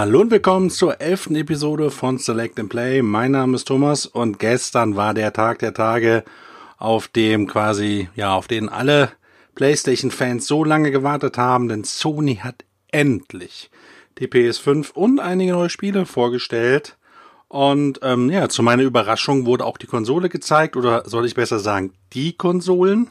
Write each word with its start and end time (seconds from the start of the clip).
Hallo 0.00 0.20
und 0.20 0.30
willkommen 0.30 0.70
zur 0.70 1.00
elften 1.00 1.34
Episode 1.34 1.90
von 1.90 2.18
Select 2.18 2.60
and 2.60 2.68
Play. 2.68 3.02
Mein 3.02 3.32
Name 3.32 3.56
ist 3.56 3.64
Thomas 3.64 4.06
und 4.06 4.38
gestern 4.38 4.94
war 4.94 5.12
der 5.12 5.32
Tag 5.32 5.58
der 5.58 5.74
Tage, 5.74 6.22
auf 6.76 7.08
dem 7.08 7.48
quasi, 7.48 8.08
ja, 8.14 8.32
auf 8.32 8.46
den 8.46 8.68
alle 8.68 9.10
PlayStation-Fans 9.56 10.46
so 10.46 10.62
lange 10.62 10.92
gewartet 10.92 11.36
haben, 11.36 11.66
denn 11.66 11.82
Sony 11.82 12.36
hat 12.36 12.64
endlich 12.92 13.72
die 14.20 14.28
PS5 14.28 14.92
und 14.92 15.18
einige 15.18 15.50
neue 15.50 15.68
Spiele 15.68 16.06
vorgestellt. 16.06 16.96
Und 17.48 17.98
ähm, 18.04 18.30
ja, 18.30 18.48
zu 18.48 18.62
meiner 18.62 18.84
Überraschung 18.84 19.46
wurde 19.46 19.64
auch 19.64 19.78
die 19.78 19.88
Konsole 19.88 20.28
gezeigt, 20.28 20.76
oder 20.76 21.08
soll 21.08 21.26
ich 21.26 21.34
besser 21.34 21.58
sagen, 21.58 21.92
die 22.12 22.34
Konsolen. 22.34 23.08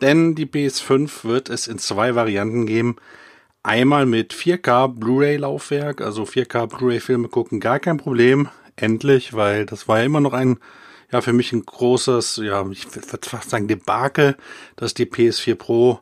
Denn 0.00 0.36
die 0.36 0.46
PS5 0.46 1.24
wird 1.24 1.48
es 1.48 1.66
in 1.66 1.78
zwei 1.78 2.14
Varianten 2.14 2.66
geben. 2.66 2.98
Einmal 3.66 4.04
mit 4.04 4.34
4K 4.34 4.88
Blu-ray-Laufwerk, 4.88 6.02
also 6.02 6.24
4K 6.24 6.66
Blu-ray-Filme 6.66 7.28
gucken, 7.28 7.60
gar 7.60 7.80
kein 7.80 7.96
Problem. 7.96 8.48
Endlich, 8.76 9.32
weil 9.32 9.64
das 9.64 9.88
war 9.88 10.00
ja 10.00 10.04
immer 10.04 10.20
noch 10.20 10.34
ein, 10.34 10.58
ja, 11.10 11.22
für 11.22 11.32
mich 11.32 11.50
ein 11.54 11.64
großes, 11.64 12.42
ja, 12.44 12.62
ich 12.70 12.94
würde 12.94 13.26
fast 13.26 13.48
sagen 13.48 13.66
Debakel, 13.66 14.36
dass 14.76 14.92
die 14.92 15.06
PS4 15.06 15.54
Pro 15.54 16.00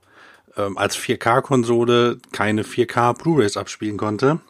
ähm, 0.56 0.76
als 0.76 0.96
4K-Konsole 0.96 2.18
keine 2.32 2.64
4K 2.64 3.16
Blu-rays 3.16 3.56
abspielen 3.56 3.96
konnte. 3.96 4.40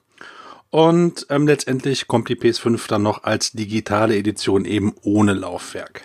Und 0.70 1.26
ähm, 1.28 1.46
letztendlich 1.46 2.08
kommt 2.08 2.30
die 2.30 2.36
PS5 2.36 2.88
dann 2.88 3.02
noch 3.02 3.24
als 3.24 3.52
digitale 3.52 4.16
Edition 4.16 4.64
eben 4.64 4.94
ohne 5.02 5.34
Laufwerk. 5.34 6.00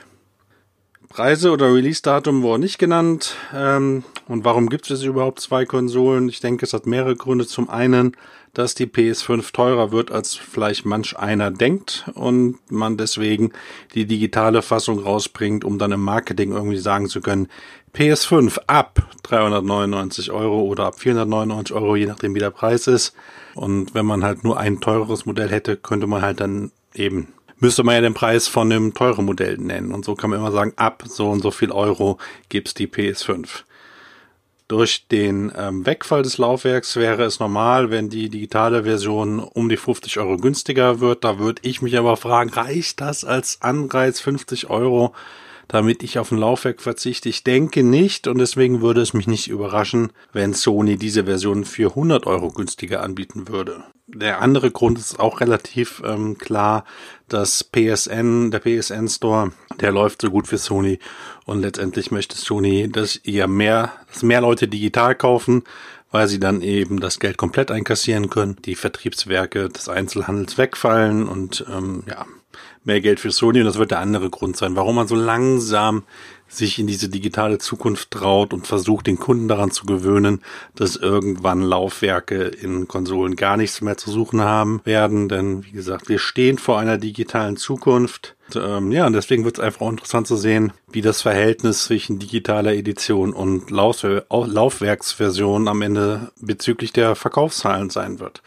Preise 1.10 1.52
oder 1.52 1.74
Release-Datum 1.74 2.42
wurden 2.44 2.62
nicht 2.62 2.78
genannt. 2.78 3.36
Ähm, 3.54 4.04
und 4.28 4.44
warum 4.46 4.70
gibt 4.70 4.90
es 4.92 5.04
überhaupt 5.04 5.40
zwei 5.40 5.66
Konsolen? 5.66 6.30
Ich 6.30 6.42
denke, 6.42 6.66
es 6.66 6.74
hat 6.74 6.86
mehrere 6.86 7.16
Gründe. 7.16 7.48
Zum 7.48 7.70
einen, 7.70 8.16
dass 8.54 8.76
die 8.76 8.88
PS5 8.88 9.52
teurer 9.54 9.92
wird, 9.92 10.12
als 10.12 10.36
vielleicht 10.36 10.86
manch 10.86 11.18
einer 11.18 11.52
denkt 11.52 12.10
und 12.14 12.58
man 12.70 12.98
deswegen 12.98 13.52
die 13.94 14.06
digitale 14.06 14.62
Fassung 14.62 15.00
rausbringt, 15.00 15.64
um 15.64 15.80
dann 15.80 15.92
im 15.92 16.02
Marketing 16.02 16.52
irgendwie 16.52 16.78
sagen 16.78 17.08
zu 17.08 17.22
können, 17.22 17.48
PS5 17.96 18.60
ab 18.68 19.08
399 19.24 20.32
Euro 20.32 20.62
oder 20.62 20.86
ab 20.86 21.00
499 21.00 21.76
Euro, 21.76 21.96
je 21.96 22.06
nachdem 22.06 22.36
wie 22.36 22.40
der 22.40 22.52
Preis 22.52 22.88
ist. 22.88 23.14
Und 23.56 23.96
wenn 23.96 24.06
man 24.06 24.24
halt 24.24 24.44
nur 24.44 24.60
ein 24.60 24.82
teureres 24.82 25.26
Modell 25.26 25.50
hätte, 25.50 25.78
könnte 25.78 26.06
man 26.06 26.22
halt 26.22 26.42
dann 26.42 26.72
eben 26.94 27.30
müsste 27.60 27.84
man 27.84 27.96
ja 27.96 28.02
den 28.02 28.14
Preis 28.14 28.48
von 28.48 28.70
dem 28.70 28.94
teuren 28.94 29.26
Modell 29.26 29.58
nennen. 29.58 29.92
Und 29.92 30.06
so 30.06 30.16
kann 30.16 30.30
man 30.30 30.40
immer 30.40 30.52
sagen, 30.52 30.74
ab 30.76 31.04
so 31.08 31.30
und 31.30 31.42
so 31.42 31.52
viel 31.52 31.72
Euro 31.72 32.18
gibt's 32.50 32.74
die 32.74 32.88
PS5. 32.88 33.64
Durch 34.68 35.08
den 35.08 35.52
ähm, 35.56 35.86
Wegfall 35.86 36.24
des 36.24 36.38
Laufwerks 36.38 36.98
wäre 36.98 37.24
es 37.24 37.40
normal, 37.40 37.90
wenn 37.90 38.10
die 38.10 38.30
digitale 38.30 38.84
Version 38.84 39.40
um 39.40 39.70
die 39.70 39.78
50 39.78 40.20
Euro 40.20 40.36
günstiger 40.38 41.00
wird. 41.00 41.24
Da 41.24 41.40
würde 41.40 41.62
ich 41.64 41.82
mich 41.82 41.98
aber 41.98 42.18
fragen, 42.18 42.50
reicht 42.50 43.00
das 43.00 43.24
als 43.24 43.62
Anreiz 43.62 44.20
50 44.20 44.70
Euro, 44.70 45.14
damit 45.68 46.04
ich 46.04 46.20
auf 46.20 46.32
ein 46.32 46.38
Laufwerk 46.38 46.82
verzichte? 46.82 47.30
Ich 47.30 47.44
denke 47.44 47.84
nicht 47.84 48.28
und 48.28 48.38
deswegen 48.38 48.82
würde 48.82 49.02
es 49.02 49.14
mich 49.14 49.28
nicht 49.28 49.48
überraschen, 49.48 50.12
wenn 50.34 50.54
Sony 50.54 50.98
diese 50.98 51.26
Version 51.26 51.66
für 51.66 51.90
100 51.90 52.26
Euro 52.26 52.52
günstiger 52.52 53.04
anbieten 53.04 53.48
würde. 53.48 53.84
Der 54.10 54.42
andere 54.42 54.72
Grund 54.72 54.98
ist 54.98 55.20
auch 55.20 55.42
relativ 55.42 56.02
ähm, 56.06 56.38
klar, 56.38 56.86
dass 57.28 57.66
PSN, 57.66 58.52
der 58.52 58.60
PSN 58.60 59.10
Store, 59.10 59.52
der 59.82 59.92
läuft 59.92 60.22
so 60.22 60.30
gut 60.30 60.48
für 60.48 60.58
Sony 60.58 61.00
und 61.46 61.62
letztendlich 61.62 62.10
möchte 62.10 62.38
Sony, 62.38 62.90
dass 62.90 63.20
ihr 63.24 63.48
mehr, 63.48 63.92
dass 64.14 64.24
mehr 64.24 64.40
Leute 64.40 64.70
digital 64.70 65.14
kaufen, 65.14 65.64
weil 66.10 66.30
sie 66.30 66.40
dann 66.40 66.62
eben 66.62 67.02
das 67.02 67.20
Geld 67.20 67.38
komplett 67.38 67.70
einkassieren 67.70 68.30
können, 68.30 68.56
die 68.64 68.76
Vertriebswerke 68.76 69.68
des 69.68 69.90
Einzelhandels 69.90 70.58
wegfallen 70.58 71.28
und 71.28 71.66
ähm, 71.70 72.04
ja, 72.08 72.26
mehr 72.84 73.02
Geld 73.02 73.20
für 73.20 73.32
Sony 73.32 73.60
und 73.60 73.66
das 73.66 73.78
wird 73.78 73.92
der 73.92 74.00
andere 74.00 74.30
Grund 74.30 74.58
sein, 74.58 74.76
warum 74.76 74.96
man 74.96 75.08
so 75.08 75.16
langsam 75.16 76.04
sich 76.48 76.80
in 76.80 76.88
diese 76.88 77.10
digitale 77.10 77.58
Zukunft 77.58 78.12
traut 78.12 78.54
und 78.54 78.68
versucht, 78.68 79.08
den 79.08 79.20
Kunden 79.20 79.48
daran 79.48 79.72
zu 79.72 79.86
gewöhnen, 79.86 80.42
dass 80.76 80.96
irgendwann 80.96 81.62
Laufwerke 81.62 82.44
in 82.44 82.88
Konsolen 82.88 83.36
gar 83.36 83.58
nichts 83.58 83.82
mehr 83.82 83.98
zu 83.98 84.12
suchen 84.12 84.42
haben 84.42 84.82
werden. 84.86 85.28
Denn, 85.28 85.66
wie 85.66 85.72
gesagt, 85.72 86.10
wir 86.10 86.20
stehen 86.20 86.58
vor 86.58 86.80
einer 86.80 86.98
digitalen 86.98 87.58
Zukunft. 87.58 88.36
Und, 88.54 88.64
ähm, 88.66 88.92
ja, 88.92 89.06
und 89.06 89.14
deswegen 89.14 89.44
wird 89.44 89.58
es 89.58 89.64
einfach 89.64 89.82
auch 89.82 89.92
interessant 89.92 90.28
zu 90.28 90.38
sehen, 90.38 90.72
wie 90.90 91.02
das 91.02 91.22
Verhältnis 91.22 91.84
zwischen 91.84 92.18
digitaler 92.20 92.74
Edition 92.74 93.34
und 93.34 93.70
Lauf 93.70 94.04
Laufwerksversion 94.30 95.68
am 95.68 95.82
Ende 95.82 96.32
bezüglich 96.40 96.94
der 96.94 97.16
Verkaufszahlen 97.16 97.90
sein 97.90 98.20
wird. 98.20 98.42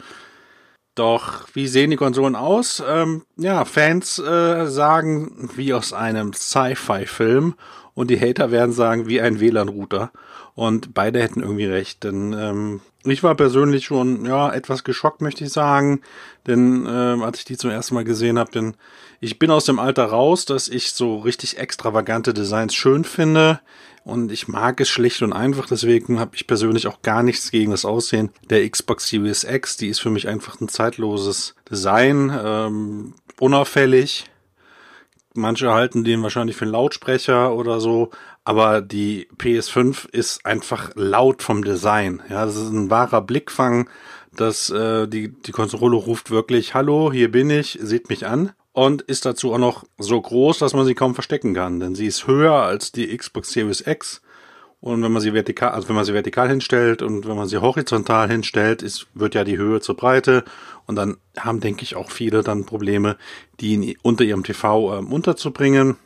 Doch 0.95 1.47
wie 1.53 1.67
sehen 1.67 1.91
die 1.91 1.97
Konsolen 1.97 2.35
aus? 2.35 2.83
Ähm, 2.85 3.23
ja, 3.37 3.63
Fans 3.63 4.19
äh, 4.19 4.67
sagen 4.67 5.49
wie 5.55 5.73
aus 5.73 5.93
einem 5.93 6.33
Sci-Fi-Film 6.33 7.55
und 7.93 8.09
die 8.09 8.19
Hater 8.19 8.51
werden 8.51 8.73
sagen, 8.73 9.07
wie 9.07 9.21
ein 9.21 9.39
WLAN-Router. 9.39 10.11
Und 10.53 10.93
beide 10.93 11.21
hätten 11.21 11.41
irgendwie 11.41 11.65
recht, 11.65 12.03
denn 12.03 12.33
ähm, 12.33 12.81
ich 13.03 13.23
war 13.23 13.35
persönlich 13.35 13.85
schon 13.85 14.25
ja 14.25 14.51
etwas 14.51 14.83
geschockt, 14.83 15.21
möchte 15.21 15.45
ich 15.45 15.51
sagen, 15.51 16.01
denn 16.45 16.85
ähm, 16.89 17.23
als 17.23 17.39
ich 17.39 17.45
die 17.45 17.57
zum 17.57 17.69
ersten 17.69 17.95
Mal 17.95 18.03
gesehen 18.03 18.37
habe, 18.37 18.51
denn 18.51 18.75
ich 19.21 19.39
bin 19.39 19.51
aus 19.51 19.65
dem 19.65 19.79
Alter 19.79 20.05
raus, 20.05 20.45
dass 20.45 20.67
ich 20.67 20.91
so 20.91 21.19
richtig 21.19 21.57
extravagante 21.57 22.33
Designs 22.33 22.75
schön 22.75 23.05
finde 23.05 23.61
und 24.03 24.31
ich 24.31 24.47
mag 24.47 24.81
es 24.81 24.89
schlicht 24.89 25.21
und 25.21 25.31
einfach, 25.31 25.67
deswegen 25.67 26.19
habe 26.19 26.35
ich 26.35 26.47
persönlich 26.47 26.87
auch 26.87 27.01
gar 27.01 27.23
nichts 27.23 27.51
gegen 27.51 27.71
das 27.71 27.85
Aussehen 27.85 28.31
der 28.49 28.69
Xbox 28.69 29.07
Series 29.07 29.43
X. 29.43 29.77
Die 29.77 29.87
ist 29.87 30.01
für 30.01 30.09
mich 30.09 30.27
einfach 30.27 30.59
ein 30.59 30.67
zeitloses 30.67 31.55
Design, 31.69 32.31
ähm, 32.43 33.13
unauffällig, 33.39 34.25
Manche 35.33 35.71
halten 35.71 36.03
den 36.03 36.21
wahrscheinlich 36.23 36.57
für 36.57 36.65
einen 36.65 36.73
Lautsprecher 36.73 37.55
oder 37.55 37.79
so, 37.79 38.09
aber 38.43 38.81
die 38.81 39.29
PS5 39.37 40.09
ist 40.09 40.45
einfach 40.45 40.91
laut 40.95 41.41
vom 41.41 41.63
Design. 41.63 42.21
Ja, 42.29 42.45
das 42.45 42.57
ist 42.57 42.69
ein 42.69 42.89
wahrer 42.89 43.21
Blickfang, 43.21 43.89
dass 44.35 44.69
äh, 44.71 45.07
die, 45.07 45.29
die 45.29 45.51
Konsole 45.53 45.95
ruft 45.95 46.31
wirklich, 46.31 46.73
hallo, 46.73 47.13
hier 47.13 47.31
bin 47.31 47.49
ich, 47.49 47.79
seht 47.81 48.09
mich 48.09 48.27
an. 48.27 48.51
Und 48.73 49.01
ist 49.01 49.25
dazu 49.25 49.53
auch 49.53 49.57
noch 49.57 49.83
so 49.97 50.19
groß, 50.21 50.59
dass 50.59 50.73
man 50.73 50.85
sie 50.85 50.95
kaum 50.95 51.13
verstecken 51.13 51.53
kann, 51.53 51.79
denn 51.79 51.93
sie 51.93 52.07
ist 52.07 52.25
höher 52.25 52.53
als 52.53 52.91
die 52.91 53.15
Xbox 53.15 53.51
Series 53.51 53.85
X 53.85 54.21
und 54.81 55.03
wenn 55.03 55.11
man 55.11 55.21
sie 55.21 55.33
vertikal, 55.33 55.69
also 55.71 55.87
wenn 55.87 55.95
man 55.95 56.05
sie 56.05 56.13
vertikal 56.13 56.49
hinstellt 56.49 57.03
und 57.03 57.27
wenn 57.27 57.37
man 57.37 57.47
sie 57.47 57.61
horizontal 57.61 58.29
hinstellt, 58.29 58.81
ist, 58.81 59.05
wird 59.13 59.35
ja 59.35 59.43
die 59.43 59.57
Höhe 59.57 59.79
zur 59.79 59.95
Breite. 59.95 60.43
Und 60.87 60.95
dann 60.95 61.17
haben, 61.37 61.59
denke 61.59 61.83
ich, 61.83 61.95
auch 61.95 62.09
viele 62.09 62.41
dann 62.41 62.65
Probleme, 62.65 63.15
die 63.59 63.75
in, 63.75 63.95
unter 64.01 64.23
ihrem 64.23 64.43
TV 64.43 64.97
ähm, 64.97 65.13
unterzubringen. 65.13 65.97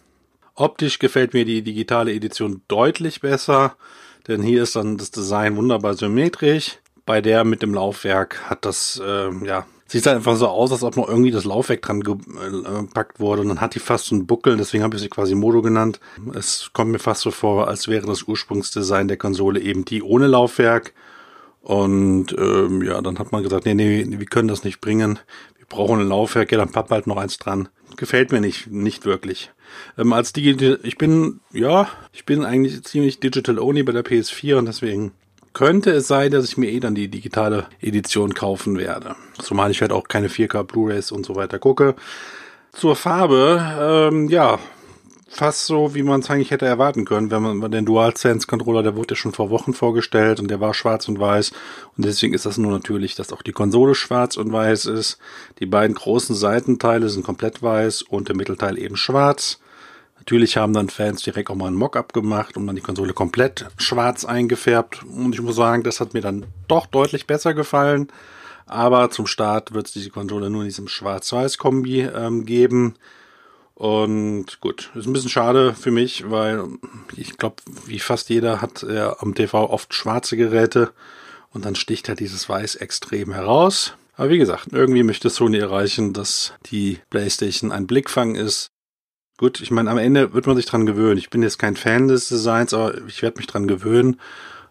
Optisch 0.56 1.00
gefällt 1.00 1.34
mir 1.34 1.46
die 1.46 1.62
digitale 1.62 2.14
Edition 2.14 2.64
deutlich 2.68 3.22
besser, 3.22 3.78
denn 4.28 4.42
hier 4.42 4.64
ist 4.64 4.76
dann 4.76 4.98
das 4.98 5.10
Design 5.10 5.56
wunderbar 5.56 5.94
symmetrisch. 5.94 6.80
Bei 7.06 7.22
der 7.22 7.46
mit 7.46 7.62
dem 7.62 7.74
Laufwerk 7.74 8.50
hat 8.50 8.66
das, 8.66 9.02
ähm, 9.06 9.46
ja, 9.46 9.66
sieht 9.88 10.06
halt 10.06 10.18
einfach 10.18 10.36
so 10.36 10.48
aus, 10.48 10.72
als 10.72 10.84
ob 10.84 10.98
noch 10.98 11.08
irgendwie 11.08 11.32
das 11.32 11.46
Laufwerk 11.46 11.82
dran 11.82 12.02
gepackt 12.02 13.20
wurde 13.20 13.42
und 13.42 13.50
dann 13.50 13.62
hat 13.62 13.76
die 13.76 13.80
fast 13.80 14.06
so 14.06 14.16
einen 14.16 14.26
Buckel, 14.26 14.58
deswegen 14.58 14.84
habe 14.84 14.96
ich 14.96 15.02
sie 15.02 15.10
quasi 15.10 15.36
Modo 15.36 15.62
genannt. 15.62 16.00
Es 16.34 16.72
kommt 16.74 16.92
mir 16.92 17.00
fast 17.00 17.22
so 17.22 17.32
vor, 17.32 17.68
als 17.68 17.88
wäre 17.88 18.08
das 18.08 18.24
Ursprungsdesign 18.24 19.08
der 19.08 19.18
Konsole 19.18 19.60
eben 19.60 19.86
die 19.86 20.02
ohne 20.02 20.28
Laufwerk. 20.28 20.94
Und 21.62 22.36
ähm, 22.38 22.84
ja, 22.84 23.02
dann 23.02 23.18
hat 23.18 23.32
man 23.32 23.42
gesagt, 23.42 23.66
nee, 23.66 23.74
nee, 23.74 24.06
wir 24.08 24.26
können 24.28 24.48
das 24.48 24.64
nicht 24.64 24.82
bringen. 24.82 25.20
Wir 25.58 25.66
brauchen 25.68 26.00
ein 26.00 26.08
Laufwerk, 26.08 26.52
ja, 26.52 26.60
dann 26.60 26.72
pappt 26.72 26.92
halt 26.92 27.08
noch 27.08 27.18
eins 27.18 27.38
dran. 27.38 27.70
Gefällt 27.96 28.32
mir 28.32 28.42
nicht, 28.42 28.68
nicht 28.68 29.06
wirklich. 29.06 29.52
Ähm, 29.98 30.14
als 30.14 30.34
Digital, 30.34 30.80
ich 30.84 30.98
bin, 30.98 31.40
ja, 31.52 31.88
ich 32.12 32.26
bin 32.26 32.46
eigentlich 32.46 32.84
ziemlich 32.84 33.20
digital 33.20 33.60
only 33.60 33.84
bei 33.84 33.94
der 33.94 34.06
PS4 34.06 34.56
und 34.58 34.66
deswegen 34.66 35.14
könnte 35.56 35.92
es 35.92 36.08
sein, 36.08 36.32
dass 36.32 36.46
ich 36.46 36.58
mir 36.58 36.70
eh 36.70 36.80
dann 36.80 36.94
die 36.94 37.08
digitale 37.08 37.66
Edition 37.82 38.34
kaufen 38.34 38.78
werde. 38.78 39.16
Zumal 39.42 39.72
ich 39.72 39.82
halt 39.82 39.94
auch 39.94 40.08
keine 40.08 40.28
4K 40.28 40.64
Blu-rays 40.64 41.12
und 41.12 41.26
so 41.26 41.36
weiter 41.36 41.58
gucke. 41.60 41.96
Zur 42.74 42.98
Farbe, 42.98 44.12
ähm, 44.12 44.28
ja, 44.28 44.60
fast 45.30 45.66
so, 45.66 45.96
wie 45.96 46.04
man 46.04 46.20
es 46.20 46.30
eigentlich 46.30 46.52
hätte 46.52 46.66
erwarten 46.66 47.06
können, 47.06 47.32
wenn 47.32 47.42
man 47.42 47.72
den 47.72 47.86
DualSense 47.86 48.48
Controller, 48.48 48.84
der 48.84 48.98
wurde 48.98 49.14
ja 49.14 49.16
schon 49.16 49.32
vor 49.32 49.50
Wochen 49.50 49.74
vorgestellt 49.74 50.42
und 50.42 50.50
der 50.50 50.60
war 50.60 50.74
schwarz 50.74 51.08
und 51.08 51.20
weiß 51.20 51.52
und 51.98 52.06
deswegen 52.06 52.34
ist 52.34 52.46
das 52.46 52.58
nur 52.58 52.72
natürlich, 52.72 53.16
dass 53.16 53.32
auch 53.32 53.42
die 53.42 53.54
Konsole 53.54 53.96
schwarz 53.96 54.36
und 54.36 54.52
weiß 54.52 54.86
ist. 54.88 55.20
Die 55.60 55.66
beiden 55.66 55.96
großen 55.96 56.36
Seitenteile 56.36 57.08
sind 57.08 57.26
komplett 57.26 57.64
weiß 57.64 58.02
und 58.02 58.28
der 58.28 58.36
Mittelteil 58.36 58.78
eben 58.78 58.98
schwarz. 58.98 59.60
Natürlich 60.26 60.58
haben 60.58 60.74
dann 60.74 60.90
Fans 60.90 61.22
direkt 61.22 61.52
auch 61.52 61.56
mal 61.56 61.68
ein 61.68 61.76
Mockup 61.76 62.12
gemacht 62.12 62.58
und 62.58 62.66
dann 62.66 62.76
die 62.76 62.82
Konsole 62.82 63.14
komplett 63.14 63.68
schwarz 63.78 64.26
eingefärbt. 64.26 65.04
Und 65.04 65.36
ich 65.36 65.42
muss 65.42 65.56
sagen, 65.56 65.84
das 65.84 66.00
hat 66.00 66.16
mir 66.16 66.22
dann 66.22 66.48
doch 66.68 66.88
deutlich 66.88 67.28
besser 67.28 67.54
gefallen. 67.54 68.08
Aber 68.66 69.12
zum 69.12 69.28
Start 69.28 69.76
wird 69.76 69.86
es 69.86 69.94
diese 69.94 70.10
Konsole 70.10 70.50
nur 70.50 70.62
in 70.62 70.70
diesem 70.70 70.88
Schwarz-Weiß-Kombi 70.88 72.02
ähm, 72.02 72.44
geben. 72.44 72.96
Und 73.76 74.62
gut, 74.62 74.90
ist 74.96 75.06
ein 75.06 75.14
bisschen 75.14 75.30
schade 75.30 75.76
für 75.76 75.92
mich, 75.92 76.28
weil 76.32 76.64
ich 77.16 77.38
glaube, 77.38 77.58
wie 77.86 78.00
fast 78.00 78.30
jeder 78.30 78.64
hat 78.64 78.82
er 78.82 79.22
am 79.22 79.36
TV 79.36 79.70
oft 79.70 79.94
schwarze 79.94 80.38
Geräte 80.38 80.92
und 81.52 81.66
dann 81.66 81.76
sticht 81.76 82.10
halt 82.10 82.20
dieses 82.20 82.50
Weiß 82.50 82.74
extrem 82.76 83.32
heraus. 83.32 83.94
Aber 84.16 84.30
wie 84.30 84.40
gesagt, 84.40 84.70
irgendwie 84.72 85.04
möchte 85.04 85.30
Sony 85.30 85.58
erreichen, 85.58 86.14
dass 86.14 86.54
die 86.72 87.00
PlayStation 87.12 87.72
ein 87.72 87.86
Blickfang 87.86 88.34
ist. 88.34 88.72
Gut, 89.38 89.60
ich 89.60 89.70
meine, 89.70 89.92
am 89.92 89.98
Ende 89.98 90.34
wird 90.34 90.48
man 90.48 90.56
sich 90.56 90.66
dran 90.66 90.86
gewöhnen. 90.86 91.18
Ich 91.18 91.30
bin 91.30 91.44
jetzt 91.44 91.60
kein 91.60 91.76
Fan 91.76 92.08
des 92.08 92.30
Designs, 92.30 92.74
aber 92.74 92.94
ich 93.08 93.22
werde 93.22 93.38
mich 93.38 93.48
dran 93.48 93.68
gewöhnen. 93.68 94.20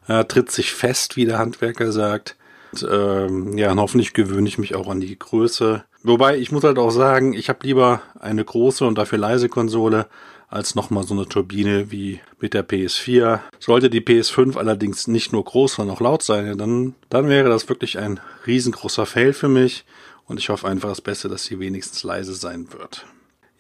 Er 0.06 0.26
tritt 0.26 0.50
sich 0.50 0.72
fest, 0.72 1.16
wie 1.16 1.26
der 1.26 1.38
Handwerker 1.38 1.92
sagt. 1.92 2.36
Und, 2.72 2.88
ähm, 2.90 3.58
ja, 3.58 3.70
und 3.72 3.78
hoffentlich 3.78 4.14
gewöhne 4.14 4.48
ich 4.48 4.58
mich 4.58 4.74
auch 4.74 4.88
an 4.88 5.00
die 5.00 5.18
Größe. 5.18 5.84
Wobei, 6.02 6.38
ich 6.38 6.50
muss 6.50 6.64
halt 6.64 6.78
auch 6.78 6.90
sagen, 6.90 7.34
ich 7.34 7.48
habe 7.50 7.66
lieber 7.66 8.00
eine 8.18 8.44
große 8.44 8.86
und 8.86 8.96
dafür 8.96 9.18
leise 9.18 9.48
Konsole 9.50 10.06
als 10.48 10.74
nochmal 10.74 11.04
so 11.04 11.14
eine 11.14 11.26
Turbine 11.26 11.90
wie 11.90 12.20
mit 12.40 12.54
der 12.54 12.66
PS4. 12.66 13.40
Sollte 13.58 13.90
die 13.90 14.00
PS5 14.00 14.56
allerdings 14.56 15.08
nicht 15.08 15.32
nur 15.32 15.44
groß, 15.44 15.74
sondern 15.74 15.96
auch 15.96 16.00
laut 16.00 16.22
sein, 16.22 16.56
dann, 16.56 16.94
dann 17.10 17.28
wäre 17.28 17.48
das 17.48 17.68
wirklich 17.68 17.98
ein 17.98 18.20
riesengroßer 18.46 19.04
Fail 19.04 19.32
für 19.34 19.48
mich. 19.48 19.84
Und 20.26 20.38
ich 20.38 20.48
hoffe 20.48 20.66
einfach 20.68 20.88
das 20.88 21.02
Beste, 21.02 21.28
dass 21.28 21.44
sie 21.44 21.58
wenigstens 21.58 22.02
leise 22.02 22.34
sein 22.34 22.68
wird. 22.72 23.04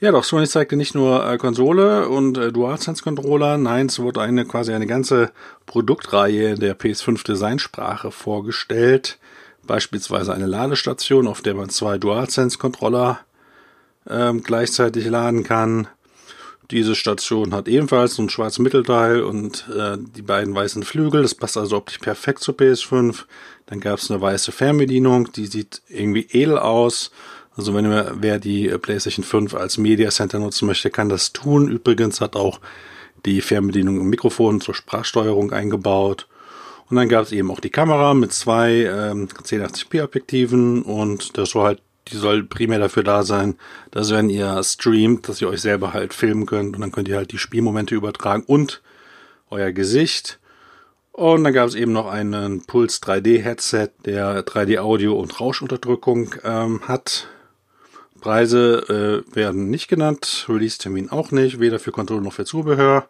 Ja, 0.04 0.12
doch, 0.12 0.22
Sony 0.22 0.46
zeigte 0.46 0.76
nicht 0.76 0.94
nur 0.94 1.26
äh, 1.26 1.38
Konsole 1.38 2.10
und 2.10 2.36
äh, 2.36 2.52
DualSense-Controller, 2.52 3.56
nein, 3.56 3.86
es 3.86 3.98
wurde 3.98 4.20
eine 4.20 4.44
quasi 4.44 4.74
eine 4.74 4.86
ganze 4.86 5.32
Produktreihe 5.64 6.56
der 6.56 6.78
PS5 6.78 7.24
Designsprache 7.24 8.10
vorgestellt. 8.10 9.18
Beispielsweise 9.66 10.34
eine 10.34 10.44
Ladestation, 10.44 11.26
auf 11.26 11.40
der 11.40 11.54
man 11.54 11.70
zwei 11.70 11.96
DualSense-Controller 11.96 13.20
ähm, 14.06 14.42
gleichzeitig 14.42 15.06
laden 15.06 15.42
kann. 15.42 15.88
Diese 16.70 16.94
Station 16.94 17.54
hat 17.54 17.66
ebenfalls 17.66 18.16
so 18.16 18.22
ein 18.24 18.28
schwarzes 18.28 18.58
Mittelteil 18.58 19.22
und 19.22 19.66
äh, 19.74 19.96
die 19.98 20.20
beiden 20.20 20.54
weißen 20.54 20.82
Flügel. 20.82 21.22
Das 21.22 21.34
passt 21.34 21.56
also 21.56 21.78
optisch 21.78 21.96
perfekt 21.96 22.40
zur 22.40 22.56
PS5. 22.56 23.24
Dann 23.64 23.80
gab 23.80 24.00
es 24.00 24.10
eine 24.10 24.20
weiße 24.20 24.52
Fernbedienung, 24.52 25.32
die 25.32 25.46
sieht 25.46 25.80
irgendwie 25.88 26.28
edel 26.30 26.58
aus. 26.58 27.10
Also 27.56 27.74
wenn 27.74 27.88
wer, 27.90 28.12
wer 28.20 28.38
die 28.38 28.68
PlayStation 28.68 29.24
5 29.24 29.54
als 29.54 29.78
Media 29.78 30.10
Center 30.10 30.38
nutzen 30.38 30.66
möchte, 30.66 30.90
kann 30.90 31.08
das 31.08 31.32
tun. 31.32 31.68
Übrigens 31.68 32.20
hat 32.20 32.36
auch 32.36 32.60
die 33.24 33.40
Fernbedienung 33.40 34.00
im 34.00 34.08
Mikrofon 34.08 34.60
zur 34.60 34.74
Sprachsteuerung 34.74 35.52
eingebaut. 35.52 36.26
Und 36.90 36.96
dann 36.96 37.08
gab 37.08 37.24
es 37.24 37.32
eben 37.32 37.50
auch 37.50 37.60
die 37.60 37.70
Kamera 37.70 38.12
mit 38.14 38.32
zwei 38.32 38.82
ähm, 38.82 39.28
1080p 39.28 40.04
Objektiven 40.04 40.82
und 40.82 41.38
das 41.38 41.50
soll 41.50 41.64
halt 41.64 41.82
die 42.08 42.16
soll 42.16 42.44
primär 42.44 42.78
dafür 42.78 43.02
da 43.02 43.22
sein, 43.22 43.56
dass 43.90 44.10
wenn 44.10 44.28
ihr 44.28 44.62
streamt, 44.62 45.28
dass 45.28 45.40
ihr 45.40 45.48
euch 45.48 45.62
selber 45.62 45.92
halt 45.92 46.12
filmen 46.12 46.46
könnt 46.46 46.76
und 46.76 46.82
dann 46.82 46.92
könnt 46.92 47.08
ihr 47.08 47.16
halt 47.16 47.32
die 47.32 47.38
Spielmomente 47.38 47.94
übertragen 47.94 48.44
und 48.46 48.82
euer 49.50 49.72
Gesicht. 49.72 50.38
Und 51.12 51.44
dann 51.44 51.52
gab 51.52 51.68
es 51.68 51.74
eben 51.74 51.92
noch 51.92 52.06
einen 52.06 52.66
Puls 52.66 53.00
3D 53.00 53.40
Headset, 53.40 53.88
der 54.04 54.44
3D 54.44 54.78
Audio 54.80 55.18
und 55.18 55.40
Rauschunterdrückung 55.40 56.34
ähm, 56.42 56.80
hat. 56.86 57.28
Preise 58.24 59.22
äh, 59.28 59.36
werden 59.36 59.68
nicht 59.68 59.88
genannt, 59.88 60.46
Release-Termin 60.48 61.10
auch 61.10 61.30
nicht, 61.30 61.60
weder 61.60 61.78
für 61.78 61.92
Kontrolle 61.92 62.22
noch 62.22 62.32
für 62.32 62.46
Zubehör. 62.46 63.06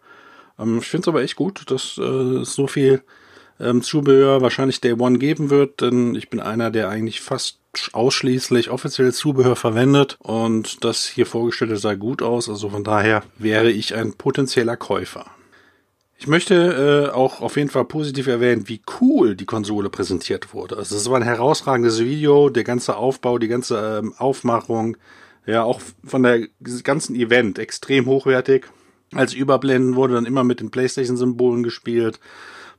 Ähm, 0.58 0.78
ich 0.78 0.88
finde 0.88 1.04
es 1.04 1.08
aber 1.08 1.22
echt 1.22 1.36
gut, 1.36 1.70
dass 1.70 1.96
äh, 1.98 2.44
so 2.44 2.66
viel 2.66 3.00
ähm, 3.60 3.80
Zubehör 3.80 4.40
wahrscheinlich 4.40 4.80
Day 4.80 4.94
One 4.94 5.18
geben 5.18 5.50
wird, 5.50 5.82
denn 5.82 6.16
ich 6.16 6.30
bin 6.30 6.40
einer, 6.40 6.72
der 6.72 6.88
eigentlich 6.88 7.20
fast 7.20 7.60
ausschließlich 7.92 8.70
offiziell 8.70 9.12
Zubehör 9.12 9.54
verwendet 9.54 10.16
und 10.18 10.82
das 10.82 11.06
hier 11.06 11.26
vorgestellte 11.26 11.76
sah 11.76 11.94
gut 11.94 12.20
aus, 12.20 12.48
also 12.48 12.70
von 12.70 12.82
daher 12.82 13.22
wäre 13.38 13.70
ich 13.70 13.94
ein 13.94 14.14
potenzieller 14.14 14.76
Käufer. 14.76 15.26
Ich 16.24 16.28
möchte 16.28 16.54
äh, 16.54 17.14
auch 17.14 17.42
auf 17.42 17.58
jeden 17.58 17.68
Fall 17.68 17.84
positiv 17.84 18.28
erwähnen, 18.28 18.66
wie 18.66 18.80
cool 18.98 19.36
die 19.36 19.44
Konsole 19.44 19.90
präsentiert 19.90 20.54
wurde. 20.54 20.78
Also 20.78 20.96
es 20.96 21.10
war 21.10 21.16
ein 21.16 21.22
herausragendes 21.22 22.00
Video, 22.00 22.48
der 22.48 22.64
ganze 22.64 22.96
Aufbau, 22.96 23.36
die 23.36 23.48
ganze 23.48 23.98
ähm, 23.98 24.14
Aufmachung, 24.16 24.96
ja 25.44 25.64
auch 25.64 25.82
von 26.02 26.22
der 26.22 26.48
ganzen 26.82 27.14
Event 27.14 27.58
extrem 27.58 28.06
hochwertig. 28.06 28.68
Als 29.12 29.34
Überblenden 29.34 29.96
wurde 29.96 30.14
dann 30.14 30.24
immer 30.24 30.44
mit 30.44 30.60
den 30.60 30.70
PlayStation-Symbolen 30.70 31.62
gespielt. 31.62 32.20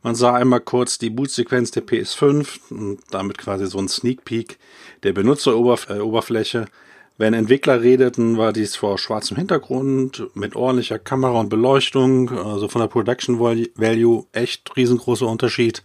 Man 0.01 0.15
sah 0.15 0.33
einmal 0.33 0.61
kurz 0.61 0.97
die 0.97 1.11
Bootsequenz 1.11 1.69
der 1.69 1.85
PS5 1.85 2.71
und 2.71 2.97
damit 3.11 3.37
quasi 3.37 3.67
so 3.67 3.77
ein 3.77 3.87
Sneak 3.87 4.25
Peek 4.25 4.57
der 5.03 5.13
Benutzeroberfläche. 5.13 6.65
Wenn 7.17 7.33
Entwickler 7.33 7.81
redeten, 7.81 8.37
war 8.37 8.51
dies 8.51 8.75
vor 8.75 8.97
schwarzem 8.97 9.37
Hintergrund 9.37 10.27
mit 10.33 10.57
ordentlicher 10.57 10.99
Kamera 10.99 11.39
und 11.39 11.47
Beleuchtung, 11.47 12.29
also 12.29 12.67
von 12.67 12.81
der 12.81 12.89
Production 12.89 13.39
Value 13.39 14.25
echt 14.33 14.75
riesengroßer 14.75 15.25
Unterschied 15.25 15.81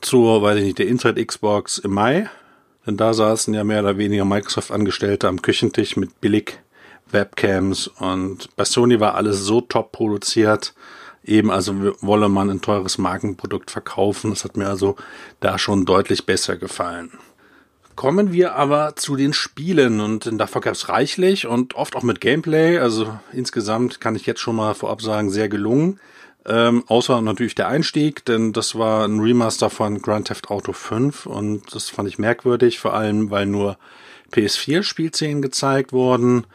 zur, 0.00 0.42
weiß 0.42 0.58
ich 0.58 0.64
nicht, 0.64 0.78
der 0.80 0.88
Inside 0.88 1.24
Xbox 1.24 1.78
im 1.78 1.92
Mai. 1.92 2.28
Denn 2.84 2.96
da 2.96 3.14
saßen 3.14 3.54
ja 3.54 3.62
mehr 3.62 3.80
oder 3.80 3.96
weniger 3.96 4.24
Microsoft-Angestellte 4.24 5.28
am 5.28 5.40
Küchentisch 5.40 5.96
mit 5.96 6.20
billig 6.20 6.58
Webcams 7.12 7.86
und 7.86 8.48
bei 8.56 8.64
Sony 8.64 8.98
war 8.98 9.14
alles 9.14 9.44
so 9.44 9.60
top 9.60 9.92
produziert, 9.92 10.74
eben 11.24 11.52
also 11.52 11.74
wolle 12.00 12.28
man 12.28 12.50
ein 12.50 12.60
teures 12.60 12.98
Markenprodukt 12.98 13.70
verkaufen. 13.70 14.30
Das 14.30 14.42
hat 14.42 14.56
mir 14.56 14.68
also 14.68 14.96
da 15.38 15.58
schon 15.58 15.84
deutlich 15.84 16.26
besser 16.26 16.56
gefallen. 16.56 17.12
Kommen 17.96 18.30
wir 18.30 18.54
aber 18.56 18.94
zu 18.96 19.16
den 19.16 19.32
Spielen 19.32 20.00
und 20.00 20.30
davor 20.38 20.60
gab 20.60 20.74
es 20.74 20.90
reichlich 20.90 21.46
und 21.46 21.74
oft 21.76 21.96
auch 21.96 22.02
mit 22.02 22.20
Gameplay. 22.20 22.78
Also 22.78 23.18
insgesamt 23.32 24.02
kann 24.02 24.14
ich 24.14 24.26
jetzt 24.26 24.40
schon 24.40 24.56
mal 24.56 24.74
vorab 24.74 25.00
sagen, 25.00 25.30
sehr 25.30 25.48
gelungen. 25.48 25.98
Ähm, 26.44 26.84
außer 26.86 27.22
natürlich 27.22 27.54
der 27.54 27.68
Einstieg, 27.68 28.24
denn 28.26 28.52
das 28.52 28.76
war 28.78 29.08
ein 29.08 29.18
Remaster 29.18 29.70
von 29.70 30.02
Grand 30.02 30.28
Theft 30.28 30.50
Auto 30.50 30.74
5 30.74 31.24
und 31.24 31.74
das 31.74 31.88
fand 31.88 32.08
ich 32.08 32.18
merkwürdig, 32.18 32.78
vor 32.78 32.92
allem 32.92 33.30
weil 33.30 33.46
nur 33.46 33.78
PS4-Spielszenen 34.30 35.40
gezeigt 35.40 35.94
wurden. 35.94 36.46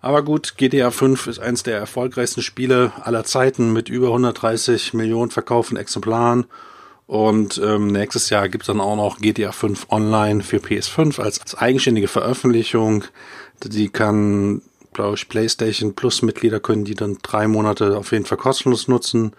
Aber 0.00 0.22
gut, 0.22 0.56
GTA 0.56 0.90
5 0.90 1.26
ist 1.26 1.40
eines 1.40 1.62
der 1.62 1.76
erfolgreichsten 1.76 2.40
Spiele 2.40 2.92
aller 3.02 3.24
Zeiten 3.24 3.72
mit 3.72 3.90
über 3.90 4.08
130 4.08 4.94
Millionen 4.94 5.30
verkauften 5.30 5.76
Exemplaren. 5.76 6.46
Und 7.06 7.60
ähm, 7.64 7.88
nächstes 7.88 8.30
Jahr 8.30 8.48
gibt's 8.48 8.66
dann 8.66 8.80
auch 8.80 8.96
noch 8.96 9.18
GTA 9.18 9.52
5 9.52 9.86
Online 9.90 10.42
für 10.42 10.58
PS5 10.58 11.20
als, 11.20 11.40
als 11.40 11.54
eigenständige 11.54 12.08
Veröffentlichung. 12.08 13.04
Die 13.62 13.88
kann, 13.88 14.62
glaube 14.92 15.16
ich, 15.16 15.28
PlayStation 15.28 15.94
Plus 15.94 16.22
Mitglieder 16.22 16.58
können 16.58 16.84
die 16.84 16.94
dann 16.94 17.18
drei 17.22 17.46
Monate 17.46 17.96
auf 17.96 18.10
jeden 18.10 18.26
Fall 18.26 18.38
kostenlos 18.38 18.88
nutzen. 18.88 19.32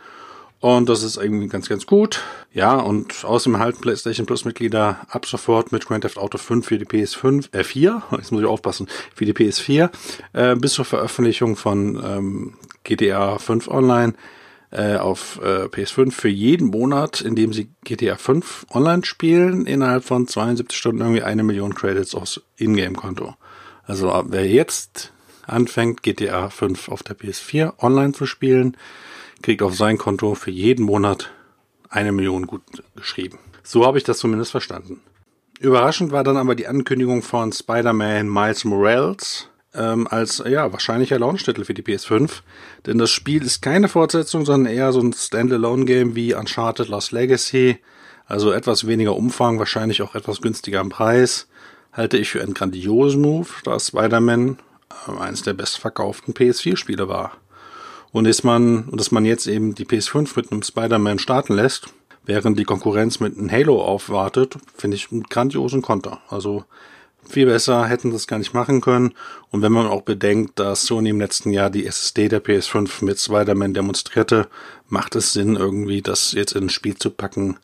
Und 0.59 0.89
das 0.89 1.03
ist 1.03 1.17
irgendwie 1.17 1.47
ganz, 1.47 1.69
ganz 1.69 1.86
gut. 1.86 2.24
Ja, 2.51 2.75
und 2.75 3.25
außerdem 3.25 3.55
erhalten 3.55 3.81
PlayStation 3.81 4.25
Plus 4.25 4.45
Mitglieder 4.45 5.01
ab 5.09 5.25
sofort 5.25 5.71
mit 5.71 5.86
Grand 5.86 6.01
Theft 6.01 6.17
Auto 6.17 6.38
5 6.38 6.65
für 6.65 6.79
die 6.79 6.86
PS5, 6.86 7.53
äh 7.53 7.63
4, 7.63 8.01
jetzt 8.12 8.31
muss 8.31 8.41
ich 8.41 8.47
aufpassen, 8.47 8.88
für 9.13 9.25
die 9.25 9.33
PS4, 9.33 9.89
äh, 10.33 10.55
bis 10.55 10.74
zur 10.74 10.86
Veröffentlichung 10.86 11.57
von 11.57 12.01
ähm, 12.03 12.53
GTA 12.83 13.38
5 13.38 13.67
Online 13.67 14.13
äh, 14.71 14.97
auf 14.97 15.39
äh, 15.41 15.65
PS5 15.65 16.12
für 16.12 16.29
jeden 16.29 16.67
Monat, 16.67 17.21
in 17.21 17.36
dem 17.36 17.53
sie 17.53 17.69
GTA 17.83 18.17
5 18.17 18.65
online 18.71 19.05
spielen, 19.05 19.65
innerhalb 19.65 20.03
von 20.03 20.27
72 20.27 20.77
Stunden 20.77 21.01
irgendwie 21.01 21.24
eine 21.24 21.43
Million 21.43 21.74
Credits 21.74 22.15
aus 22.15 22.41
Ingame-Konto. 22.57 23.36
Also 23.83 24.25
wer 24.27 24.45
jetzt 24.45 25.13
anfängt, 25.45 26.03
GTA 26.03 26.50
5 26.50 26.89
auf 26.89 27.03
der 27.03 27.17
PS4 27.17 27.81
online 27.81 28.13
zu 28.13 28.25
spielen, 28.25 28.75
kriegt 29.41 29.62
auf 29.62 29.75
sein 29.75 29.97
Konto 29.97 30.36
für 30.36 30.51
jeden 30.51 30.86
Monat 30.86 31.31
eine 31.89 32.12
Million 32.12 32.47
gut 32.47 32.63
geschrieben. 32.95 33.39
So 33.63 33.86
habe 33.86 33.97
ich 33.97 34.03
das 34.03 34.19
zumindest 34.19 34.51
verstanden. 34.51 35.01
Überraschend 35.59 36.12
war 36.12 36.24
dann 36.24 36.38
aber 36.38 36.55
die 36.55 36.67
Ankündigung 36.67 37.24
von 37.24 37.51
Spider-Man 37.51 38.29
Miles 38.29 38.65
Morales 38.65 39.50
ähm, 39.77 40.07
als 40.07 40.43
ja 40.46 40.72
wahrscheinlicher 40.72 41.19
Launch-Titel 41.19 41.63
für 41.63 41.74
die 41.74 41.84
PS5, 41.84 42.41
denn 42.86 42.98
das 42.98 43.12
Spiel 43.12 43.43
ist 43.43 43.62
keine 43.62 43.88
Fortsetzung, 43.88 44.46
sondern 44.46 44.74
eher 44.74 44.91
so 44.91 45.00
ein 45.00 45.13
Standalone-Game 45.13 46.15
wie 46.15 46.34
Uncharted 46.34 46.89
Lost 46.89 47.12
Legacy, 47.12 47.79
also 48.25 48.51
etwas 48.51 48.88
weniger 48.88 49.15
Umfang, 49.15 49.60
wahrscheinlich 49.60 50.01
auch 50.01 50.15
etwas 50.15 50.41
günstiger 50.41 50.81
im 50.81 50.89
Preis. 50.89 51.48
Halte 51.93 52.17
ich 52.17 52.29
für 52.29 52.41
einen 52.41 52.53
grandiosen 52.53 53.22
Move, 53.22 53.48
da 53.63 53.79
Spider-Man 53.79 54.57
äh, 55.07 55.19
eines 55.19 55.43
der 55.43 55.53
bestverkauften 55.53 56.34
PS4-Spiele 56.34 57.07
war. 57.07 57.38
Und 58.12 58.25
ist 58.25 58.43
man, 58.43 58.89
dass 58.91 59.12
man 59.12 59.25
jetzt 59.25 59.48
eben 59.48 59.75
die 59.75 59.86
PS5 59.86 60.31
mit 60.36 60.51
einem 60.51 60.63
Spider-Man 60.63 61.19
starten 61.19 61.53
lässt, 61.53 61.88
während 62.25 62.60
die 62.60 62.65
Konkurrenz 62.65 63.19
mit 63.19 63.38
einem 63.38 63.51
Halo 63.51 63.81
aufwartet, 63.81 64.57
finde 64.75 64.96
ich 64.96 65.12
einen 65.12 65.24
grandiosen 65.24 65.81
Konter. 65.81 66.22
Also 66.29 66.65
viel 67.31 67.46
besser 67.46 67.86
hätten 67.86 68.12
das 68.12 68.27
gar 68.27 68.39
nicht 68.39 68.53
machen 68.53 68.81
können. 68.81 69.13
Und 69.51 69.62
wenn 69.62 69.72
man 69.72 69.88
auch 69.88 70.01
bedenkt, 70.01 70.60
dass 70.60 70.84
Sony 70.84 71.10
im 71.10 71.19
letzten 71.19 71.51
Jahr 71.51 71.69
die 71.69 71.86
SSD 71.86 72.29
der 72.29 72.43
PS5 72.43 73.03
mit 73.03 73.19
Spider-Man 73.19 73.74
demonstrierte, 73.74 74.48
macht 74.88 75.15
es 75.15 75.34
Sinn, 75.34 75.55
irgendwie 75.55 76.01
das 76.01 76.31
jetzt 76.34 76.53
in 76.53 76.65
ein 76.65 76.69
Spiel 76.69 76.96
zu 76.96 77.12
packen. 77.12 77.57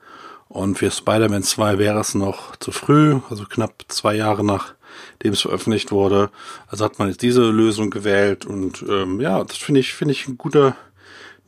Und 0.50 0.78
für 0.78 0.92
Spider-Man 0.92 1.44
2 1.44 1.80
wäre 1.80 2.00
es 2.00 2.14
noch 2.14 2.56
zu 2.58 2.72
früh, 2.72 3.20
also 3.30 3.46
knapp 3.46 3.86
zwei 3.88 4.16
Jahre 4.16 4.46
nach 4.46 4.76
dem 5.24 5.34
es 5.34 5.42
veröffentlicht 5.42 5.92
wurde. 5.92 6.30
Also 6.68 6.86
hat 6.86 7.00
man 7.00 7.10
jetzt 7.10 7.22
diese 7.22 7.42
Lösung 7.50 7.90
gewählt 7.90 8.46
und 8.46 8.86
ähm, 8.88 9.20
ja, 9.20 9.44
das 9.44 9.58
finde 9.58 9.80
ich 9.80 9.94
finde 9.94 10.12
ich 10.12 10.28
ein 10.28 10.38
guter, 10.38 10.76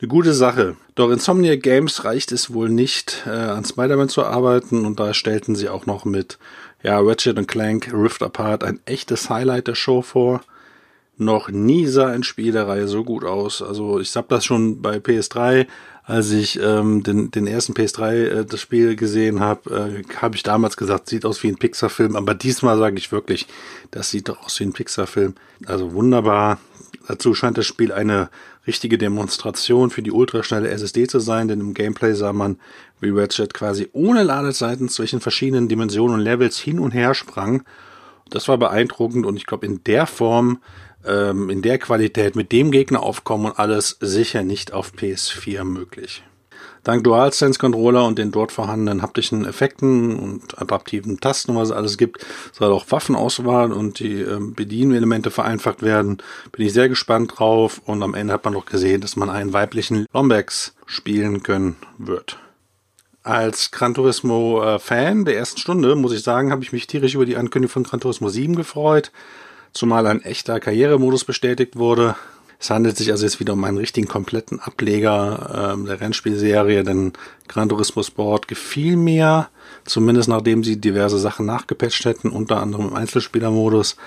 Eine 0.01 0.09
gute 0.09 0.33
Sache. 0.33 0.75
Doch 0.95 1.09
Insomnia 1.09 1.55
Games 1.55 2.03
reicht 2.03 2.31
es 2.31 2.53
wohl 2.53 2.69
nicht, 2.69 3.23
äh, 3.25 3.29
an 3.29 3.63
Spider-Man 3.63 4.09
zu 4.09 4.25
arbeiten 4.25 4.85
und 4.85 4.99
da 4.99 5.13
stellten 5.13 5.55
sie 5.55 5.69
auch 5.69 5.85
noch 5.85 6.03
mit 6.03 6.37
ja, 6.85 6.99
Ratchet 6.99 7.47
Clank 7.47 7.91
Rift 7.91 8.21
Apart 8.21 8.63
ein 8.63 8.79
echtes 8.85 9.31
Highlight 9.31 9.67
der 9.67 9.73
Show 9.73 10.03
vor. 10.03 10.41
Noch 11.17 11.49
nie 11.49 11.87
sah 11.87 12.11
ein 12.11 12.21
Spiel 12.21 12.51
der 12.51 12.67
Reihe 12.67 12.87
so 12.87 13.03
gut 13.03 13.23
aus. 13.23 13.63
Also 13.63 13.99
ich 13.99 14.15
hab 14.15 14.29
das 14.29 14.45
schon 14.45 14.83
bei 14.83 14.97
PS3, 14.97 15.65
als 16.03 16.29
ich 16.29 16.59
ähm, 16.61 17.01
den, 17.01 17.31
den 17.31 17.47
ersten 17.47 17.73
PS3 17.73 18.13
äh, 18.13 18.45
das 18.45 18.61
Spiel 18.61 18.95
gesehen 18.95 19.39
habe, 19.39 20.03
äh, 20.05 20.15
habe 20.17 20.35
ich 20.35 20.43
damals 20.43 20.77
gesagt, 20.77 21.09
sieht 21.09 21.25
aus 21.25 21.41
wie 21.41 21.47
ein 21.47 21.57
Pixar-Film. 21.57 22.15
Aber 22.15 22.35
diesmal 22.35 22.77
sage 22.77 22.97
ich 22.97 23.11
wirklich, 23.11 23.47
das 23.89 24.11
sieht 24.11 24.29
doch 24.29 24.45
aus 24.45 24.59
wie 24.59 24.65
ein 24.65 24.73
Pixar-Film. 24.73 25.33
Also 25.65 25.93
wunderbar. 25.93 26.59
Dazu 27.07 27.33
scheint 27.33 27.57
das 27.57 27.65
Spiel 27.65 27.91
eine 27.91 28.29
richtige 28.65 28.97
Demonstration 28.97 29.89
für 29.89 30.01
die 30.01 30.11
ultraschnelle 30.11 30.69
SSD 30.69 31.07
zu 31.07 31.19
sein, 31.19 31.47
denn 31.47 31.59
im 31.59 31.73
Gameplay 31.73 32.13
sah 32.13 32.33
man, 32.33 32.59
wie 32.99 33.09
Ratchet 33.09 33.53
quasi 33.53 33.89
ohne 33.93 34.23
Ladezeiten 34.23 34.89
zwischen 34.89 35.19
verschiedenen 35.19 35.67
Dimensionen 35.67 36.15
und 36.15 36.21
Levels 36.21 36.57
hin 36.57 36.79
und 36.79 36.91
her 36.91 37.13
sprang. 37.13 37.63
Das 38.29 38.47
war 38.47 38.57
beeindruckend 38.57 39.25
und 39.25 39.37
ich 39.37 39.45
glaube, 39.45 39.67
in 39.67 39.83
der 39.83 40.07
Form, 40.07 40.61
ähm, 41.05 41.49
in 41.49 41.61
der 41.61 41.77
Qualität, 41.77 42.35
mit 42.35 42.51
dem 42.51 42.71
Gegner 42.71 43.03
aufkommen 43.03 43.45
und 43.45 43.59
alles 43.59 43.97
sicher 43.99 44.41
nicht 44.41 44.73
auf 44.73 44.93
PS4 44.93 45.63
möglich. 45.63 46.23
Dank 46.85 47.03
DualSense-Controller 47.03 48.05
und 48.05 48.19
den 48.19 48.31
dort 48.31 48.51
vorhandenen 48.51 49.01
haptischen 49.01 49.43
Effekten 49.43 50.17
und 50.17 50.61
adaptiven 50.61 51.19
Tasten, 51.19 51.55
was 51.55 51.69
es 51.69 51.75
alles 51.75 51.97
gibt, 51.97 52.23
soll 52.53 52.71
auch 52.71 52.85
Waffenauswahl 52.89 53.73
und 53.73 53.99
die 53.99 54.21
ähm, 54.21 54.53
Bedienelemente 54.53 55.31
vereinfacht 55.31 55.81
werden. 55.81 56.19
Bin 56.51 56.65
ich 56.65 56.73
sehr 56.73 56.87
gespannt 56.87 57.33
drauf 57.35 57.81
und 57.85 58.03
am 58.03 58.13
Ende 58.13 58.33
hat 58.33 58.45
man 58.45 58.53
noch 58.53 58.65
gesehen, 58.65 59.01
dass 59.01 59.15
man 59.15 59.31
einen 59.31 59.51
weiblichen 59.51 60.05
Lombax 60.13 60.75
spielen 60.85 61.41
können 61.41 61.75
wird. 61.97 62.37
Als 63.23 63.71
Gran 63.71 63.95
Turismo 63.95 64.63
äh, 64.63 64.77
Fan 64.77 65.25
der 65.25 65.37
ersten 65.37 65.59
Stunde, 65.59 65.95
muss 65.95 66.13
ich 66.13 66.21
sagen, 66.21 66.51
habe 66.51 66.63
ich 66.63 66.71
mich 66.71 66.85
tierisch 66.85 67.15
über 67.15 67.25
die 67.25 67.35
Ankündigung 67.35 67.73
von 67.73 67.83
Gran 67.83 67.99
Turismo 67.99 68.29
7 68.29 68.55
gefreut, 68.55 69.11
zumal 69.73 70.05
ein 70.05 70.21
echter 70.21 70.59
Karrieremodus 70.59 71.25
bestätigt 71.25 71.77
wurde. 71.77 72.15
Es 72.59 72.69
handelt 72.69 72.97
sich 72.97 73.11
also 73.11 73.25
jetzt 73.25 73.39
wieder 73.39 73.53
um 73.53 73.63
einen 73.63 73.77
richtigen 73.77 74.07
kompletten 74.07 74.59
Ableger 74.59 75.73
ähm, 75.73 75.85
der 75.85 75.99
Rennspielserie, 75.99 76.83
denn 76.83 77.13
Gran 77.47 77.69
Turismo 77.69 78.01
Sport 78.03 78.47
gefiel 78.47 78.95
mir, 78.95 79.49
zumindest 79.83 80.29
nachdem 80.29 80.63
sie 80.63 80.79
diverse 80.79 81.19
Sachen 81.19 81.45
nachgepatcht 81.45 82.05
hätten, 82.05 82.29
unter 82.29 82.61
anderem 82.61 82.89
im 82.89 82.95
Einzelspielermodus. 82.95 83.97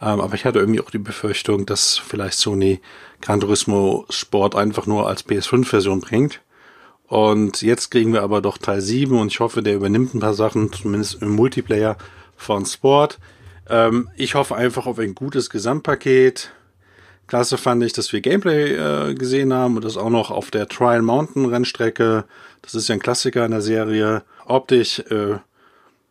Ähm, 0.00 0.20
aber 0.20 0.34
ich 0.34 0.44
hatte 0.44 0.58
irgendwie 0.58 0.80
auch 0.80 0.90
die 0.90 0.98
Befürchtung, 0.98 1.66
dass 1.66 1.98
vielleicht 1.98 2.38
Sony 2.38 2.80
Gran 3.20 3.40
Turismo 3.40 4.06
Sport 4.10 4.54
einfach 4.54 4.86
nur 4.86 5.08
als 5.08 5.26
PS5-Version 5.26 6.00
bringt. 6.00 6.40
Und 7.08 7.62
jetzt 7.62 7.90
kriegen 7.90 8.12
wir 8.12 8.22
aber 8.22 8.40
doch 8.40 8.58
Teil 8.58 8.80
7 8.80 9.18
und 9.18 9.28
ich 9.28 9.40
hoffe, 9.40 9.62
der 9.62 9.76
übernimmt 9.76 10.14
ein 10.14 10.20
paar 10.20 10.34
Sachen, 10.34 10.72
zumindest 10.72 11.22
im 11.22 11.30
Multiplayer 11.30 11.96
von 12.36 12.66
Sport. 12.66 13.18
Ähm, 13.68 14.10
ich 14.16 14.34
hoffe 14.34 14.56
einfach 14.56 14.86
auf 14.86 14.98
ein 14.98 15.14
gutes 15.14 15.50
Gesamtpaket 15.50 16.52
Klasse 17.26 17.58
fand 17.58 17.82
ich, 17.82 17.92
dass 17.92 18.12
wir 18.12 18.20
Gameplay 18.20 18.74
äh, 18.74 19.14
gesehen 19.14 19.52
haben 19.52 19.76
und 19.76 19.84
das 19.84 19.96
auch 19.96 20.10
noch 20.10 20.30
auf 20.30 20.50
der 20.50 20.68
Trial 20.68 21.02
Mountain 21.02 21.46
Rennstrecke. 21.46 22.24
Das 22.62 22.74
ist 22.74 22.88
ja 22.88 22.94
ein 22.94 23.00
Klassiker 23.00 23.44
in 23.44 23.50
der 23.50 23.62
Serie. 23.62 24.22
Optisch 24.44 25.00
äh, 25.10 25.38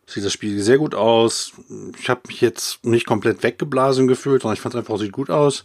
sieht 0.06 0.24
das 0.24 0.32
Spiel 0.32 0.60
sehr 0.62 0.78
gut 0.78 0.94
aus. 0.94 1.52
Ich 1.98 2.08
habe 2.08 2.22
mich 2.28 2.40
jetzt 2.40 2.84
nicht 2.84 3.06
komplett 3.06 3.42
weggeblasen 3.42 4.06
gefühlt, 4.06 4.42
sondern 4.42 4.54
ich 4.54 4.60
fand 4.60 4.74
es 4.74 4.78
einfach 4.78 4.98
sieht 4.98 5.12
gut 5.12 5.30
aus. 5.30 5.64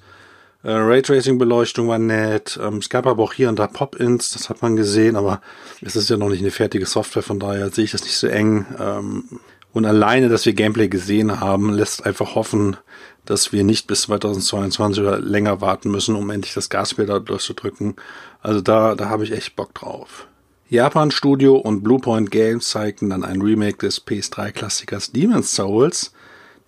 Äh, 0.64 0.72
Raytracing-Beleuchtung 0.72 1.88
war 1.88 2.00
nett. 2.00 2.60
Ähm, 2.62 2.78
es 2.78 2.90
gab 2.90 3.06
aber 3.06 3.24
auch 3.24 3.34
hier 3.34 3.50
und 3.50 3.60
da 3.60 3.68
Pop-Ins, 3.68 4.32
das 4.32 4.50
hat 4.50 4.62
man 4.62 4.76
gesehen, 4.76 5.16
aber 5.16 5.42
es 5.82 5.96
ist 5.96 6.10
ja 6.10 6.18
noch 6.18 6.30
nicht 6.30 6.42
eine 6.42 6.52
fertige 6.52 6.86
Software, 6.86 7.24
von 7.24 7.40
daher 7.40 7.70
sehe 7.72 7.86
ich 7.86 7.92
das 7.92 8.04
nicht 8.04 8.18
so 8.18 8.28
eng. 8.28 8.66
Ähm, 8.80 9.24
und 9.74 9.86
alleine, 9.86 10.30
dass 10.30 10.46
wir 10.46 10.54
Gameplay 10.54 10.90
gesehen 10.90 11.40
haben, 11.40 11.74
lässt 11.74 12.06
einfach 12.06 12.36
hoffen, 12.36 12.78
dass 13.26 13.54
wir 13.54 13.64
nicht 13.64 13.88
bis 13.88 14.04
2022 14.04 15.02
oder 15.02 15.20
länger 15.20 15.62
warten 15.62 15.92
müssen, 15.92 16.16
um 16.16 16.30
endlich 16.30 16.54
das 16.54 16.70
Gaspedal 16.70 17.22
durchzudrücken. 17.22 17.96
Also 18.42 18.62
da, 18.62 18.96
da 18.96 19.10
habe 19.10 19.24
ich 19.24 19.32
echt 19.32 19.56
Bock 19.56 19.74
drauf. 19.74 20.28
Japan 20.70 21.12
Studio 21.12 21.58
und 21.58 21.84
Bluepoint 21.84 22.32
Games 22.32 22.70
zeigten 22.70 23.10
dann 23.10 23.24
ein 23.24 23.42
Remake 23.42 23.78
des 23.78 24.06
PS3-Klassikers 24.06 25.12
Demon's 25.12 25.54
Souls. 25.54 26.14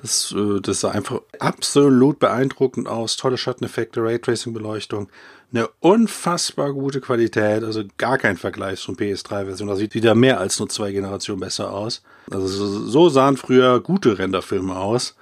Das, 0.03 0.35
äh, 0.37 0.59
das 0.59 0.81
sah 0.81 0.91
einfach 0.91 1.21
absolut 1.39 2.19
beeindruckend 2.19 2.87
aus. 2.87 3.15
Tolle 3.15 3.37
Schatteneffekte, 3.37 4.03
Raytracing-Beleuchtung, 4.03 5.07
eine 5.53 5.69
unfassbar 5.79 6.73
gute 6.73 6.99
Qualität, 6.99 7.63
also 7.63 7.83
gar 7.97 8.17
kein 8.17 8.35
Vergleich 8.35 8.79
zum 8.81 8.95
PS3-Version. 8.95 9.69
Das 9.69 9.79
sieht 9.79 9.95
wieder 9.95 10.13
mehr 10.13 10.39
als 10.39 10.59
nur 10.59 10.67
zwei 10.67 10.91
Generationen 10.91 11.39
besser 11.39 11.71
aus. 11.71 12.03
Also 12.29 12.47
so 12.47 13.09
sahen 13.09 13.37
früher 13.37 13.79
gute 13.79 14.19
Renderfilme 14.19 14.75
aus. 14.75 15.15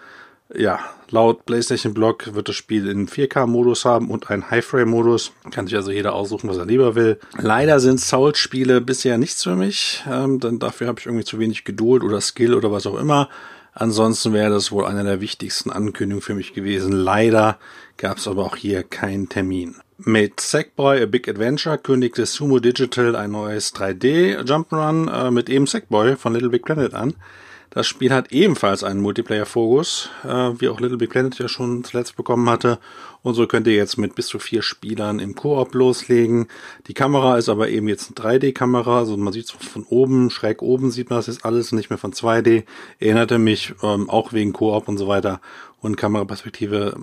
Ja, 0.54 0.80
laut 1.12 1.46
PlayStation 1.46 1.94
Blog 1.94 2.34
wird 2.34 2.50
das 2.50 2.56
Spiel 2.56 2.90
in 2.90 3.08
4K-Modus 3.08 3.86
haben 3.86 4.10
und 4.10 4.32
einen 4.32 4.50
High-Frame-Modus. 4.50 5.32
Kann 5.52 5.68
sich 5.68 5.76
also 5.76 5.92
jeder 5.92 6.14
aussuchen, 6.14 6.50
was 6.50 6.58
er 6.58 6.66
lieber 6.66 6.96
will. 6.96 7.20
Leider 7.38 7.80
sind 7.80 8.00
Souls-Spiele 8.00 8.82
bisher 8.82 9.20
nichts 9.20 9.44
für 9.44 9.56
mich, 9.56 10.04
ähm, 10.10 10.40
denn 10.40 10.58
dafür 10.58 10.88
habe 10.88 11.00
ich 11.00 11.06
irgendwie 11.06 11.24
zu 11.24 11.38
wenig 11.38 11.66
Geduld 11.66 12.04
oder 12.04 12.20
Skill 12.20 12.56
oder 12.56 12.72
was 12.72 12.88
auch 12.88 12.98
immer. 12.98 13.30
Ansonsten 13.74 14.34
wäre 14.34 14.50
das 14.50 14.72
wohl 14.72 14.86
eine 14.86 15.04
der 15.04 15.22
wichtigsten 15.22 15.72
Ankündigungen 15.72 16.22
für 16.22 16.34
mich 16.34 16.54
gewesen. 16.54 16.92
Leider 16.92 17.58
gab 17.98 18.18
es 18.18 18.28
aber 18.28 18.46
auch 18.46 18.56
hier 18.56 18.84
keinen 18.84 19.30
Termin. 19.30 19.76
Mit 19.98 20.40
Sackboy 20.40 21.02
A 21.02 21.06
Big 21.06 21.30
Adventure 21.30 21.78
kündigte 21.78 22.26
Sumo 22.26 22.60
Digital 22.60 23.16
ein 23.16 23.32
neues 23.32 23.74
3D 23.76 24.44
Jump'n'Run 24.44 25.10
äh, 25.10 25.32
mit 25.32 25.50
eben 25.50 25.68
Sackboy 25.68 26.18
von 26.18 26.34
Little 26.34 26.50
Big 26.50 26.66
Planet 26.66 26.94
an. 26.94 27.14
Das 27.70 27.88
Spiel 27.88 28.12
hat 28.12 28.34
ebenfalls 28.34 28.84
einen 28.84 29.00
Multiplayer-Fokus, 29.00 30.10
äh, 30.26 30.28
wie 30.28 30.68
auch 30.68 30.82
Little 30.82 30.98
Big 30.98 31.12
Planet 31.12 31.38
ja 31.40 31.48
schon 31.48 31.86
zuletzt 31.86 32.18
bekommen 32.18 32.50
hatte. 32.50 32.80
Und 33.24 33.36
so 33.36 33.46
könnt 33.46 33.68
ihr 33.68 33.74
jetzt 33.74 33.98
mit 33.98 34.16
bis 34.16 34.28
zu 34.28 34.40
vier 34.40 34.62
Spielern 34.62 35.20
im 35.20 35.36
Koop 35.36 35.76
loslegen. 35.76 36.48
Die 36.88 36.94
Kamera 36.94 37.38
ist 37.38 37.50
aber 37.50 37.70
eben 37.70 37.88
jetzt 37.88 38.12
eine 38.18 38.40
3D-Kamera, 38.40 39.00
also 39.00 39.16
man 39.16 39.32
sieht 39.32 39.46
es 39.46 39.52
von 39.52 39.84
oben, 39.84 40.30
schräg 40.32 40.62
oben 40.62 40.90
sieht 40.90 41.10
man 41.10 41.20
das 41.20 41.28
jetzt 41.28 41.46
alles, 41.46 41.72
nicht 41.72 41.90
mehr 41.90 42.00
von 42.00 42.14
2D. 42.14 42.64
Erinnerte 43.00 43.38
mich 43.38 43.74
ähm, 43.84 44.10
auch 44.10 44.34
wegen 44.34 44.54
Koop 44.54 44.88
und 44.88 44.98
so 44.98 45.08
weiter 45.08 45.40
und 45.82 45.98
Kameraperspektive 45.98 46.98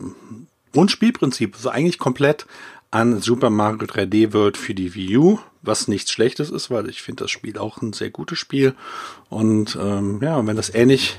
und 0.74 0.90
Spielprinzip, 0.90 1.54
also 1.54 1.70
eigentlich 1.70 1.98
komplett 1.98 2.46
an 2.90 3.20
Super 3.20 3.50
Mario 3.50 3.86
3D 3.86 4.32
World 4.32 4.56
für 4.56 4.74
die 4.74 4.94
Wii 4.94 5.16
U, 5.18 5.38
was 5.62 5.88
nichts 5.88 6.10
Schlechtes 6.10 6.50
ist, 6.50 6.70
weil 6.70 6.88
ich 6.88 7.02
finde 7.02 7.24
das 7.24 7.30
Spiel 7.30 7.58
auch 7.58 7.82
ein 7.82 7.92
sehr 7.92 8.10
gutes 8.10 8.38
Spiel. 8.38 8.74
Und 9.28 9.78
ähm, 9.80 10.20
ja, 10.22 10.44
wenn 10.46 10.56
das 10.56 10.74
ähnlich 10.74 11.18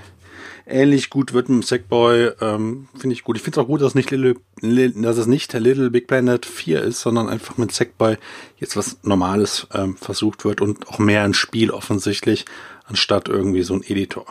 ähnlich 0.70 1.10
gut 1.10 1.34
wird 1.34 1.50
mit 1.50 1.64
dem 1.64 1.64
Sackboy, 1.64 2.32
ähm, 2.42 2.88
finde 2.98 3.14
ich 3.14 3.24
gut. 3.24 3.38
Ich 3.38 3.44
finde 3.44 3.60
es 3.60 3.64
auch 3.64 3.68
gut, 3.68 3.82
dass, 3.82 3.96
nicht 3.96 4.12
Little, 4.12 4.36
dass 4.62 5.18
es 5.18 5.28
nicht 5.28 5.54
Little 5.54 5.90
Big 5.90 6.08
Planet 6.08 6.46
4 6.46 6.82
ist, 6.84 7.02
sondern 7.02 7.30
einfach 7.30 7.58
mit 7.58 7.72
Sackboy 7.72 8.18
jetzt 8.58 8.78
was 8.78 9.00
Normales 9.04 9.68
ähm, 9.74 9.98
versucht 9.98 10.46
wird 10.46 10.62
und 10.62 10.88
auch 10.88 11.00
mehr 11.00 11.24
ein 11.24 11.34
Spiel 11.34 11.72
offensichtlich, 11.72 12.46
anstatt 12.86 13.28
irgendwie 13.28 13.64
so 13.64 13.74
ein 13.74 13.84
Editor. 13.84 14.26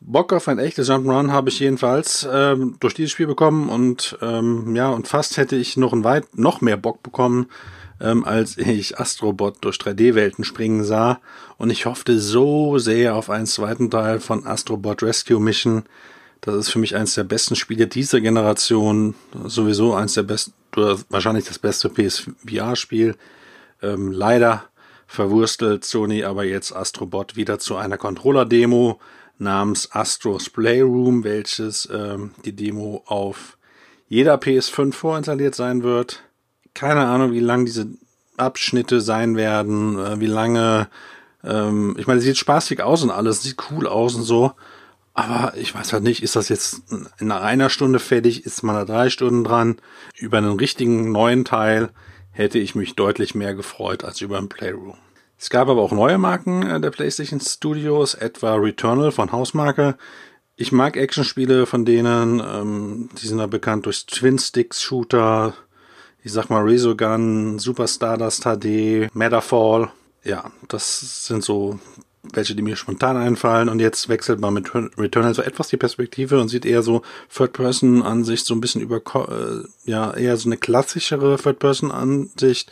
Bock 0.00 0.32
auf 0.32 0.48
ein 0.48 0.58
echtes 0.58 0.88
Jump'n'Run 0.88 1.30
habe 1.30 1.50
ich 1.50 1.60
jedenfalls 1.60 2.26
ähm, 2.30 2.76
durch 2.80 2.94
dieses 2.94 3.12
Spiel 3.12 3.26
bekommen 3.26 3.68
und 3.68 4.16
ähm, 4.22 4.74
ja, 4.74 4.88
und 4.88 5.06
fast 5.06 5.36
hätte 5.36 5.56
ich 5.56 5.76
noch 5.76 5.92
ein 5.92 6.04
weit 6.04 6.38
noch 6.38 6.62
mehr 6.62 6.78
Bock 6.78 7.02
bekommen, 7.02 7.46
ähm, 8.00 8.24
als 8.24 8.56
ich 8.56 8.98
Astrobot 8.98 9.58
durch 9.60 9.76
3D-Welten 9.76 10.44
springen 10.44 10.84
sah. 10.84 11.20
Und 11.60 11.68
ich 11.68 11.84
hoffte 11.84 12.18
so 12.18 12.78
sehr 12.78 13.14
auf 13.14 13.28
einen 13.28 13.44
zweiten 13.44 13.90
Teil 13.90 14.20
von 14.20 14.46
Astrobot 14.46 15.02
Rescue 15.02 15.38
Mission. 15.38 15.82
Das 16.40 16.54
ist 16.54 16.70
für 16.70 16.78
mich 16.78 16.96
eines 16.96 17.16
der 17.16 17.24
besten 17.24 17.54
Spiele 17.54 17.86
dieser 17.86 18.22
Generation, 18.22 19.14
sowieso 19.44 19.92
eins 19.92 20.14
der 20.14 20.22
besten, 20.22 20.54
wahrscheinlich 21.10 21.44
das 21.44 21.58
beste 21.58 21.90
PSVR-Spiel. 21.90 23.14
Ähm, 23.82 24.10
leider 24.10 24.64
verwurstelt 25.06 25.84
Sony 25.84 26.24
aber 26.24 26.44
jetzt 26.44 26.74
Astrobot 26.74 27.36
wieder 27.36 27.58
zu 27.58 27.76
einer 27.76 27.98
Controller-Demo 27.98 28.98
namens 29.36 29.92
Astros 29.92 30.48
Playroom, 30.48 31.24
welches 31.24 31.86
ähm, 31.92 32.30
die 32.46 32.56
Demo 32.56 33.02
auf 33.04 33.58
jeder 34.08 34.36
PS5 34.36 34.94
vorinstalliert 34.94 35.54
sein 35.54 35.82
wird. 35.82 36.22
Keine 36.72 37.04
Ahnung, 37.04 37.32
wie 37.32 37.40
lang 37.40 37.66
diese 37.66 37.86
Abschnitte 38.38 39.02
sein 39.02 39.36
werden, 39.36 39.98
äh, 39.98 40.20
wie 40.20 40.26
lange. 40.26 40.88
Ähm, 41.44 41.96
ich 41.98 42.06
meine, 42.06 42.20
sieht 42.20 42.36
spaßig 42.36 42.82
aus 42.82 43.02
und 43.02 43.10
alles, 43.10 43.42
sieht 43.42 43.56
cool 43.70 43.86
aus 43.86 44.14
und 44.14 44.22
so. 44.22 44.52
Aber 45.12 45.54
ich 45.56 45.74
weiß 45.74 45.92
halt 45.92 46.02
nicht, 46.02 46.22
ist 46.22 46.36
das 46.36 46.48
jetzt 46.48 46.82
in 47.18 47.32
einer 47.32 47.68
Stunde 47.68 47.98
fertig, 47.98 48.46
ist 48.46 48.62
man 48.62 48.76
da 48.76 48.84
drei 48.84 49.10
Stunden 49.10 49.44
dran? 49.44 49.76
Über 50.16 50.38
einen 50.38 50.58
richtigen 50.58 51.10
neuen 51.12 51.44
Teil 51.44 51.90
hätte 52.30 52.58
ich 52.58 52.74
mich 52.74 52.94
deutlich 52.94 53.34
mehr 53.34 53.54
gefreut 53.54 54.04
als 54.04 54.20
über 54.20 54.38
ein 54.38 54.48
Playroom. 54.48 54.96
Es 55.36 55.50
gab 55.50 55.68
aber 55.68 55.80
auch 55.82 55.92
neue 55.92 56.18
Marken 56.18 56.62
äh, 56.62 56.80
der 56.80 56.90
PlayStation 56.90 57.40
Studios, 57.40 58.14
etwa 58.14 58.54
Returnal 58.54 59.10
von 59.10 59.32
Hausmarke. 59.32 59.96
Ich 60.56 60.70
mag 60.70 60.96
Actionspiele 60.96 61.64
von 61.64 61.84
denen. 61.84 62.40
Ähm, 62.40 63.08
die 63.20 63.26
sind 63.26 63.38
da 63.38 63.46
bekannt 63.46 63.86
durch 63.86 64.06
Twin 64.06 64.38
Sticks 64.38 64.82
Shooter. 64.82 65.54
ich 66.22 66.32
sag 66.32 66.50
mal 66.50 66.62
Resogun, 66.62 67.58
Super 67.58 67.88
Stardust 67.88 68.44
HD, 68.44 69.08
Metafall. 69.14 69.90
Ja, 70.24 70.50
das 70.68 71.26
sind 71.26 71.42
so 71.42 71.78
welche, 72.22 72.54
die 72.54 72.62
mir 72.62 72.76
spontan 72.76 73.16
einfallen. 73.16 73.68
Und 73.68 73.80
jetzt 73.80 74.08
wechselt 74.08 74.40
man 74.40 74.54
mit 74.54 74.74
Returnal 74.74 75.34
so 75.34 75.42
etwas 75.42 75.68
die 75.68 75.76
Perspektive 75.76 76.40
und 76.40 76.48
sieht 76.48 76.66
eher 76.66 76.82
so 76.82 77.02
Third-Person-Ansicht, 77.34 78.44
so 78.44 78.54
ein 78.54 78.60
bisschen 78.60 78.82
über, 78.82 78.98
äh, 78.98 79.90
ja, 79.90 80.12
eher 80.12 80.36
so 80.36 80.48
eine 80.48 80.56
klassischere 80.56 81.36
Third-Person-Ansicht. 81.36 82.70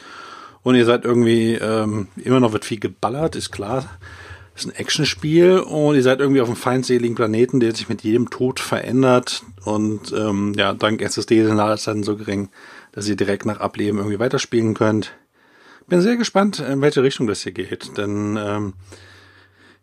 Und 0.63 0.75
ihr 0.75 0.85
seid 0.85 1.05
irgendwie, 1.05 1.55
ähm, 1.55 2.09
immer 2.17 2.41
noch 2.41 2.53
wird 2.53 2.65
viel 2.65 2.81
geballert, 2.81 3.37
ist 3.37 3.51
klar. 3.51 3.89
Ist 4.55 4.67
ein 4.67 4.75
Actionspiel 4.75 5.61
und 5.61 5.95
ihr 5.95 6.03
seid 6.03 6.19
irgendwie 6.19 6.41
auf 6.41 6.49
einem 6.49 6.57
feindseligen 6.57 7.15
Planeten, 7.15 7.61
der 7.61 7.75
sich 7.75 7.89
mit 7.89 8.03
jedem 8.03 8.29
Tod 8.29 8.59
verändert. 8.59 9.45
Und 9.65 10.13
ähm, 10.13 10.53
ja, 10.57 10.75
dank 10.75 11.01
SSD 11.01 11.45
sind 11.45 11.57
Ladezeiten 11.57 12.03
so 12.03 12.17
gering, 12.17 12.49
dass 12.91 13.09
ihr 13.09 13.15
direkt 13.15 13.47
nach 13.47 13.61
Ableben 13.61 13.99
irgendwie 13.99 14.19
weiterspielen 14.19 14.75
könnt. 14.75 15.13
Bin 15.89 16.03
sehr 16.03 16.17
gespannt, 16.17 16.61
in 16.61 16.83
welche 16.83 17.03
Richtung 17.03 17.27
das 17.27 17.43
hier 17.43 17.53
geht. 17.53 17.97
Denn 17.97 18.39
ähm, 18.41 18.75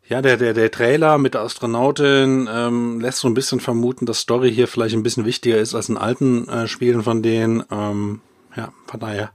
ja, 0.08 0.22
der, 0.22 0.38
der, 0.38 0.54
der 0.54 0.70
Trailer 0.70 1.18
mit 1.18 1.34
der 1.34 1.42
Astronautin 1.42 2.48
ähm, 2.52 3.00
lässt 3.00 3.20
so 3.20 3.28
ein 3.28 3.34
bisschen 3.34 3.60
vermuten, 3.60 4.06
dass 4.06 4.20
Story 4.20 4.54
hier 4.54 4.68
vielleicht 4.68 4.96
ein 4.96 5.02
bisschen 5.02 5.26
wichtiger 5.26 5.58
ist 5.58 5.74
als 5.74 5.90
in 5.90 5.98
alten 5.98 6.48
äh, 6.48 6.68
Spielen 6.68 7.02
von 7.02 7.24
denen. 7.24 7.64
Ähm, 7.72 8.22
ja, 8.56 8.72
von 8.86 9.00
daher 9.00 9.32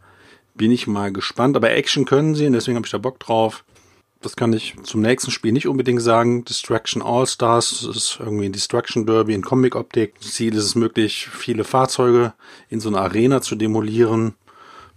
bin 0.54 0.70
ich 0.70 0.86
mal 0.86 1.12
gespannt. 1.12 1.56
Aber 1.56 1.70
Action 1.72 2.04
können 2.04 2.36
sie 2.36 2.46
und 2.46 2.52
deswegen 2.52 2.76
habe 2.76 2.86
ich 2.86 2.92
da 2.92 2.98
Bock 2.98 3.18
drauf. 3.18 3.64
Das 4.22 4.36
kann 4.36 4.52
ich 4.52 4.76
zum 4.84 5.00
nächsten 5.00 5.30
Spiel 5.30 5.50
nicht 5.50 5.66
unbedingt 5.66 6.02
sagen. 6.02 6.44
Destruction 6.44 7.02
All-Stars, 7.02 7.84
das 7.86 7.96
ist 7.96 8.18
irgendwie 8.20 8.44
ein 8.44 8.52
Destruction 8.52 9.06
Derby 9.06 9.34
in 9.34 9.42
Comic-Optik. 9.42 10.20
Ziel 10.20 10.54
ist 10.54 10.64
es 10.64 10.74
möglich, 10.74 11.26
viele 11.32 11.64
Fahrzeuge 11.64 12.34
in 12.68 12.80
so 12.80 12.90
einer 12.90 13.00
Arena 13.00 13.40
zu 13.40 13.56
demolieren, 13.56 14.34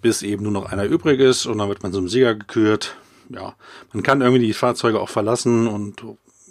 bis 0.03 0.21
eben 0.21 0.43
nur 0.43 0.51
noch 0.51 0.71
einer 0.71 0.85
übrig 0.85 1.19
ist 1.19 1.47
und 1.47 1.57
dann 1.57 1.69
wird 1.69 1.81
man 1.81 1.93
zum 1.93 2.07
Sieger 2.07 2.35
gekürt 2.35 2.95
ja, 3.29 3.55
man 3.93 4.03
kann 4.03 4.21
irgendwie 4.21 4.45
die 4.45 4.53
Fahrzeuge 4.53 4.99
auch 4.99 5.09
verlassen 5.09 5.67
und 5.67 6.03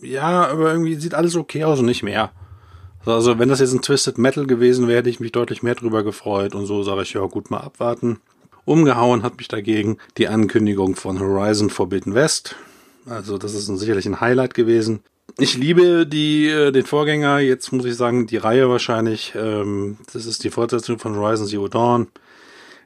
ja, 0.02 0.48
aber 0.48 0.72
irgendwie 0.72 0.96
sieht 0.96 1.14
alles 1.14 1.36
okay 1.36 1.64
aus 1.64 1.78
und 1.78 1.86
nicht 1.86 2.02
mehr. 2.02 2.32
Also 3.04 3.38
wenn 3.38 3.48
das 3.48 3.60
jetzt 3.60 3.72
ein 3.72 3.82
Twisted 3.82 4.18
Metal 4.18 4.46
gewesen 4.46 4.86
wäre, 4.88 4.98
hätte 4.98 5.10
ich 5.10 5.20
mich 5.20 5.32
deutlich 5.32 5.62
mehr 5.62 5.74
drüber 5.74 6.02
gefreut 6.02 6.54
und 6.54 6.66
so 6.66 6.82
sage 6.82 7.02
ich, 7.02 7.12
ja 7.12 7.22
gut, 7.22 7.50
mal 7.50 7.60
abwarten. 7.60 8.20
Umgehauen 8.64 9.24
hat 9.24 9.38
mich 9.38 9.48
dagegen 9.48 9.98
die 10.18 10.28
Ankündigung 10.28 10.94
von 10.94 11.18
Horizon 11.18 11.68
Forbidden 11.68 12.14
West. 12.14 12.54
Also 13.06 13.38
das 13.38 13.54
ist 13.54 13.66
sicherlich 13.66 14.06
ein 14.06 14.20
Highlight 14.20 14.54
gewesen. 14.54 15.00
Ich 15.38 15.56
liebe 15.56 16.06
die 16.06 16.48
äh, 16.48 16.70
den 16.70 16.84
Vorgänger, 16.84 17.38
jetzt 17.38 17.72
muss 17.72 17.84
ich 17.84 17.96
sagen, 17.96 18.26
die 18.26 18.36
Reihe 18.36 18.68
wahrscheinlich. 18.68 19.32
Ähm, 19.34 19.96
das 20.12 20.26
ist 20.26 20.44
die 20.44 20.50
Fortsetzung 20.50 20.98
von 20.98 21.16
Horizon 21.16 21.46
Zero 21.46 21.68
Dawn 21.68 22.08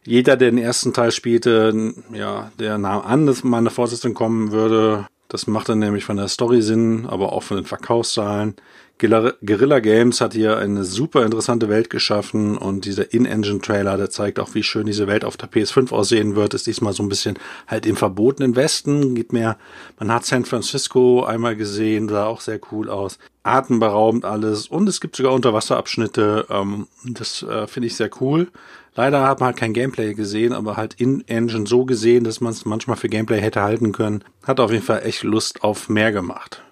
jeder, 0.07 0.37
der 0.37 0.51
den 0.51 0.59
ersten 0.59 0.93
Teil 0.93 1.11
spielte, 1.11 1.95
ja, 2.13 2.51
der 2.59 2.79
nahm 2.79 3.03
an, 3.03 3.27
dass 3.27 3.45
mal 3.45 3.59
eine 3.59 3.71
Fortsetzung 3.71 4.15
kommen 4.15 4.53
würde. 4.53 5.07
Das 5.29 5.49
macht 5.49 5.69
dann 5.69 5.81
nämlich 5.81 6.05
von 6.05 6.17
der 6.17 6.29
Story 6.29 6.63
Sinn, 6.63 7.07
aber 7.07 7.33
auch 7.33 7.43
von 7.43 7.57
den 7.57 7.67
Verkaufszahlen. 7.67 8.55
Guerilla 8.99 9.81
Games 9.81 10.23
hat 10.23 10.33
hier 10.33 10.57
eine 10.57 10.85
super 10.85 11.27
interessante 11.27 11.69
Welt 11.69 11.91
geschaffen 11.91 12.57
und 12.57 12.87
dieser 12.87 13.13
In-Engine-Trailer, 13.13 13.99
der 13.99 14.09
zeigt 14.09 14.39
auch, 14.39 14.55
wie 14.55 14.63
schön 14.63 14.87
diese 14.87 15.07
Welt 15.07 15.23
auf 15.23 15.37
der 15.37 15.51
PS5 15.51 15.93
aussehen 15.93 16.35
wird, 16.35 16.55
ist 16.55 16.67
diesmal 16.67 16.95
so 16.95 17.03
ein 17.03 17.11
bisschen 17.11 17.39
halt 17.67 17.85
im 17.85 17.97
verbotenen 17.97 18.57
Westen, 18.57 19.15
geht 19.15 19.35
mehr, 19.35 19.59
man 19.99 20.11
hat 20.11 20.25
San 20.25 20.47
Francisco 20.47 21.25
einmal 21.25 21.57
gesehen, 21.57 22.09
sah 22.09 22.25
auch 22.25 22.41
sehr 22.41 22.59
cool 22.73 22.89
aus, 22.89 23.19
atemberaubend 23.43 24.25
alles 24.25 24.67
und 24.67 24.89
es 24.89 25.03
gibt 25.03 25.17
sogar 25.17 25.35
Unterwasserabschnitte, 25.35 26.47
ähm, 26.49 26.87
das 27.05 27.43
äh, 27.43 27.67
finde 27.67 27.89
ich 27.89 27.97
sehr 27.97 28.11
cool. 28.23 28.49
Leider 28.97 29.29
hat 29.29 29.41
man 29.41 29.49
halt 29.49 29.59
kein 29.59 29.75
Gameplay 29.75 30.15
gesehen, 30.15 30.55
aber 30.55 30.79
halt 30.79 30.95
in-Engine 30.95 31.67
so 31.67 31.85
gesehen, 31.85 32.25
dass 32.25 32.41
man 32.41 32.53
es 32.53 32.65
manchmal 32.65 32.97
für 32.97 33.11
Gameplay 33.11 33.41
hätte 33.41 33.61
halten 33.61 33.93
können. 33.93 34.25
Hat 34.43 34.59
auf 34.59 34.73
jeden 34.73 34.83
Fall 34.83 35.03
echt 35.05 35.23
Lust 35.23 35.63
auf 35.63 35.91
mehr 35.91 36.13
gemacht. 36.13 36.63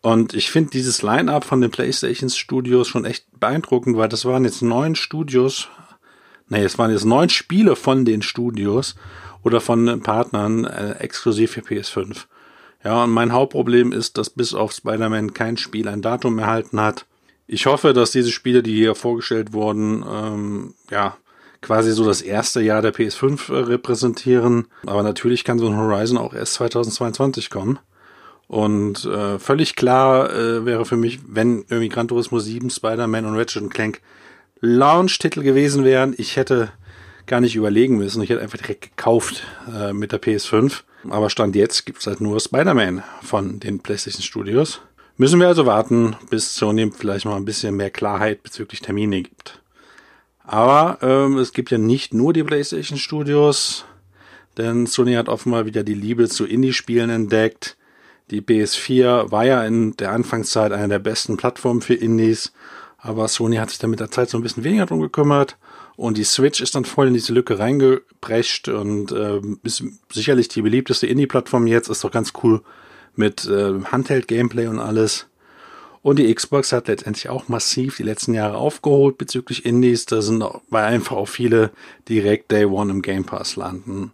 Und 0.00 0.32
ich 0.32 0.50
finde 0.50 0.70
dieses 0.70 1.02
Line-Up 1.02 1.44
von 1.44 1.60
den 1.60 1.70
PlayStation 1.70 2.30
Studios 2.30 2.88
schon 2.88 3.04
echt 3.04 3.26
beeindruckend, 3.38 3.98
weil 3.98 4.08
das 4.08 4.24
waren 4.24 4.44
jetzt 4.44 4.62
neun 4.62 4.94
Studios, 4.94 5.68
nee, 6.48 6.62
es 6.62 6.78
waren 6.78 6.90
jetzt 6.90 7.04
neun 7.04 7.28
Spiele 7.28 7.76
von 7.76 8.06
den 8.06 8.22
Studios 8.22 8.94
oder 9.42 9.60
von 9.60 10.00
Partnern 10.00 10.64
äh, 10.64 10.92
exklusiv 11.00 11.50
für 11.50 11.60
PS5. 11.60 12.24
Ja, 12.82 13.04
und 13.04 13.10
mein 13.10 13.32
Hauptproblem 13.32 13.92
ist, 13.92 14.16
dass 14.16 14.30
bis 14.30 14.54
auf 14.54 14.72
Spider-Man 14.72 15.34
kein 15.34 15.58
Spiel 15.58 15.88
ein 15.88 16.00
Datum 16.00 16.38
erhalten 16.38 16.80
hat. 16.80 17.04
Ich 17.46 17.66
hoffe, 17.66 17.92
dass 17.92 18.12
diese 18.12 18.30
Spiele, 18.30 18.62
die 18.62 18.74
hier 18.74 18.94
vorgestellt 18.94 19.52
wurden, 19.52 20.04
ähm, 20.08 20.74
ja, 20.90 21.16
quasi 21.60 21.92
so 21.92 22.04
das 22.04 22.22
erste 22.22 22.60
Jahr 22.60 22.82
der 22.82 22.94
PS5 22.94 23.52
äh, 23.52 23.58
repräsentieren. 23.64 24.66
Aber 24.86 25.02
natürlich 25.02 25.44
kann 25.44 25.58
so 25.58 25.66
ein 25.66 25.76
Horizon 25.76 26.18
auch 26.18 26.34
erst 26.34 26.54
2022 26.54 27.50
kommen. 27.50 27.78
Und 28.46 29.04
äh, 29.04 29.38
völlig 29.38 29.76
klar 29.76 30.32
äh, 30.32 30.64
wäre 30.64 30.84
für 30.84 30.96
mich, 30.96 31.20
wenn 31.26 31.64
irgendwie 31.68 31.90
Gran 31.90 32.08
Turismo 32.08 32.38
7, 32.38 32.70
Spider-Man 32.70 33.26
und 33.26 33.36
Ratchet 33.36 33.70
Clank 33.70 34.00
Launch-Titel 34.60 35.42
gewesen 35.42 35.84
wären, 35.84 36.14
ich 36.16 36.36
hätte 36.36 36.70
gar 37.26 37.40
nicht 37.40 37.54
überlegen 37.54 37.98
müssen. 37.98 38.22
Ich 38.22 38.30
hätte 38.30 38.40
einfach 38.40 38.58
direkt 38.58 38.96
gekauft 38.96 39.44
äh, 39.72 39.92
mit 39.92 40.12
der 40.12 40.20
PS5. 40.20 40.82
Aber 41.10 41.30
Stand 41.30 41.54
jetzt 41.54 41.86
gibt 41.86 42.00
es 42.00 42.06
halt 42.06 42.20
nur 42.20 42.40
Spider-Man 42.40 43.04
von 43.22 43.60
den 43.60 43.80
PlayStation 43.80 44.22
Studios. 44.22 44.80
Müssen 45.16 45.40
wir 45.40 45.48
also 45.48 45.66
warten, 45.66 46.16
bis 46.30 46.54
Sony 46.54 46.90
vielleicht 46.96 47.24
mal 47.24 47.36
ein 47.36 47.44
bisschen 47.44 47.76
mehr 47.76 47.90
Klarheit 47.90 48.42
bezüglich 48.42 48.80
Termine 48.80 49.22
gibt. 49.22 49.60
Aber 50.50 50.96
ähm, 51.02 51.36
es 51.36 51.52
gibt 51.52 51.70
ja 51.70 51.76
nicht 51.76 52.14
nur 52.14 52.32
die 52.32 52.42
PlayStation 52.42 52.98
Studios, 52.98 53.84
denn 54.56 54.86
Sony 54.86 55.12
hat 55.12 55.28
offenbar 55.28 55.66
wieder 55.66 55.84
die 55.84 55.92
Liebe 55.92 56.26
zu 56.26 56.46
Indie-Spielen 56.46 57.10
entdeckt. 57.10 57.76
Die 58.30 58.40
PS4 58.40 59.30
war 59.30 59.44
ja 59.44 59.62
in 59.64 59.94
der 59.98 60.10
Anfangszeit 60.10 60.72
eine 60.72 60.88
der 60.88 61.00
besten 61.00 61.36
Plattformen 61.36 61.82
für 61.82 61.92
Indies, 61.92 62.54
aber 62.96 63.28
Sony 63.28 63.56
hat 63.56 63.68
sich 63.68 63.78
dann 63.78 63.90
mit 63.90 64.00
der 64.00 64.10
Zeit 64.10 64.30
so 64.30 64.38
ein 64.38 64.42
bisschen 64.42 64.64
weniger 64.64 64.86
drum 64.86 65.00
gekümmert 65.00 65.58
und 65.96 66.16
die 66.16 66.24
Switch 66.24 66.62
ist 66.62 66.74
dann 66.74 66.86
voll 66.86 67.08
in 67.08 67.14
diese 67.14 67.34
Lücke 67.34 67.58
reingeprescht 67.58 68.68
und 68.68 69.12
äh, 69.12 69.42
ist 69.64 69.84
sicherlich 70.10 70.48
die 70.48 70.62
beliebteste 70.62 71.06
Indie-Plattform 71.06 71.66
jetzt, 71.66 71.90
ist 71.90 72.04
doch 72.04 72.10
ganz 72.10 72.32
cool 72.42 72.62
mit 73.14 73.44
äh, 73.44 73.82
Handheld-Gameplay 73.84 74.68
und 74.68 74.78
alles. 74.78 75.26
Und 76.02 76.18
die 76.18 76.32
Xbox 76.32 76.72
hat 76.72 76.88
letztendlich 76.88 77.28
auch 77.28 77.48
massiv 77.48 77.96
die 77.96 78.02
letzten 78.02 78.34
Jahre 78.34 78.56
aufgeholt 78.56 79.18
bezüglich 79.18 79.64
Indies. 79.64 80.06
Da 80.06 80.22
sind 80.22 80.44
weil 80.70 80.84
einfach 80.84 81.16
auch 81.16 81.28
viele 81.28 81.70
direkt 82.08 82.52
Day 82.52 82.64
One 82.64 82.90
im 82.90 83.02
Game 83.02 83.24
Pass 83.24 83.56
landen. 83.56 84.12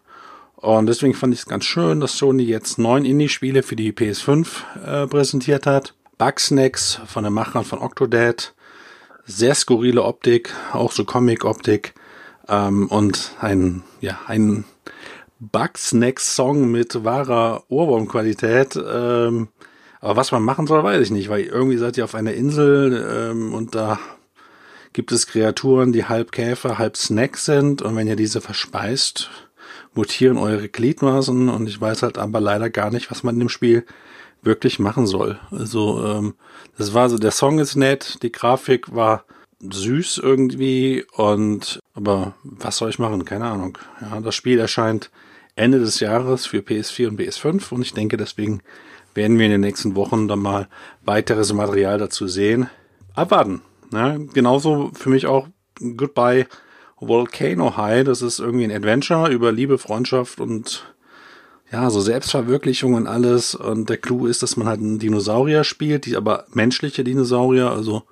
Und 0.56 0.86
deswegen 0.86 1.12
fand 1.12 1.34
ich 1.34 1.40
es 1.40 1.46
ganz 1.46 1.66
schön, 1.66 2.00
dass 2.00 2.16
Sony 2.16 2.44
jetzt 2.44 2.78
neun 2.78 3.04
Indie-Spiele 3.04 3.62
für 3.62 3.76
die 3.76 3.92
PS5 3.92 4.46
äh, 4.82 5.06
präsentiert 5.06 5.66
hat. 5.66 5.94
Bugsnacks 6.16 7.00
von 7.06 7.24
den 7.24 7.34
Machern 7.34 7.64
von 7.64 7.80
Octodad. 7.80 8.54
Sehr 9.26 9.54
skurrile 9.54 10.02
Optik, 10.02 10.54
auch 10.72 10.92
so 10.92 11.04
Comic-Optik. 11.04 11.92
Ähm, 12.48 12.88
und 12.88 13.32
ein, 13.40 13.82
ja, 14.00 14.20
ein 14.26 14.64
Bugsnacks-Song 15.40 16.70
mit 16.70 17.04
wahrer 17.04 17.64
Ohrwurmqualität. 17.68 18.76
Ähm, 18.76 19.48
aber 20.04 20.16
was 20.16 20.32
man 20.32 20.42
machen 20.42 20.66
soll, 20.66 20.84
weiß 20.84 21.00
ich 21.00 21.10
nicht, 21.10 21.30
weil 21.30 21.44
irgendwie 21.44 21.78
seid 21.78 21.96
ihr 21.96 22.04
auf 22.04 22.14
einer 22.14 22.34
Insel 22.34 23.06
ähm, 23.10 23.54
und 23.54 23.74
da 23.74 23.98
gibt 24.92 25.12
es 25.12 25.26
Kreaturen, 25.26 25.94
die 25.94 26.04
halb 26.04 26.30
Käfer, 26.30 26.76
halb 26.76 26.98
Snack 26.98 27.38
sind 27.38 27.80
und 27.80 27.96
wenn 27.96 28.06
ihr 28.06 28.14
diese 28.14 28.42
verspeist, 28.42 29.30
mutieren 29.94 30.36
eure 30.36 30.68
Gliedmaßen 30.68 31.48
und 31.48 31.66
ich 31.68 31.80
weiß 31.80 32.02
halt 32.02 32.18
aber 32.18 32.38
leider 32.38 32.68
gar 32.68 32.90
nicht, 32.90 33.10
was 33.10 33.22
man 33.22 33.36
in 33.36 33.40
dem 33.40 33.48
Spiel 33.48 33.86
wirklich 34.42 34.78
machen 34.78 35.06
soll. 35.06 35.38
Also 35.50 36.04
ähm, 36.04 36.34
das 36.76 36.92
war 36.92 37.08
so, 37.08 37.16
der 37.16 37.30
Song 37.30 37.58
ist 37.58 37.74
nett, 37.74 38.22
die 38.22 38.30
Grafik 38.30 38.94
war 38.94 39.24
süß 39.60 40.18
irgendwie 40.18 41.06
und 41.16 41.80
aber 41.94 42.34
was 42.42 42.76
soll 42.76 42.90
ich 42.90 42.98
machen? 42.98 43.24
Keine 43.24 43.46
Ahnung. 43.46 43.78
Ja, 44.02 44.20
das 44.20 44.34
Spiel 44.34 44.58
erscheint 44.58 45.10
Ende 45.56 45.78
des 45.78 45.98
Jahres 46.00 46.44
für 46.44 46.58
PS4 46.58 47.08
und 47.08 47.18
PS5 47.18 47.72
und 47.72 47.80
ich 47.80 47.94
denke 47.94 48.18
deswegen 48.18 48.60
werden 49.14 49.38
wir 49.38 49.46
in 49.46 49.52
den 49.52 49.60
nächsten 49.60 49.94
Wochen 49.96 50.28
dann 50.28 50.40
mal 50.40 50.68
weiteres 51.04 51.52
Material 51.52 51.98
dazu 51.98 52.28
sehen. 52.28 52.68
Abwarten. 53.14 53.62
Ne? 53.90 54.28
Genauso 54.32 54.90
für 54.94 55.10
mich 55.10 55.26
auch 55.26 55.48
Goodbye 55.96 56.46
Volcano 57.00 57.76
High. 57.76 58.04
Das 58.04 58.22
ist 58.22 58.38
irgendwie 58.38 58.64
ein 58.64 58.72
Adventure 58.72 59.30
über 59.30 59.52
Liebe, 59.52 59.78
Freundschaft 59.78 60.40
und 60.40 60.84
ja, 61.70 61.90
so 61.90 62.00
Selbstverwirklichung 62.00 62.94
und 62.94 63.06
alles. 63.06 63.54
Und 63.54 63.88
der 63.88 63.98
Clou 63.98 64.26
ist, 64.26 64.42
dass 64.42 64.56
man 64.56 64.68
halt 64.68 64.80
einen 64.80 64.98
Dinosaurier 64.98 65.64
spielt, 65.64 66.06
die 66.06 66.16
aber 66.16 66.44
menschliche 66.52 67.04
Dinosaurier, 67.04 67.70
also 67.70 68.02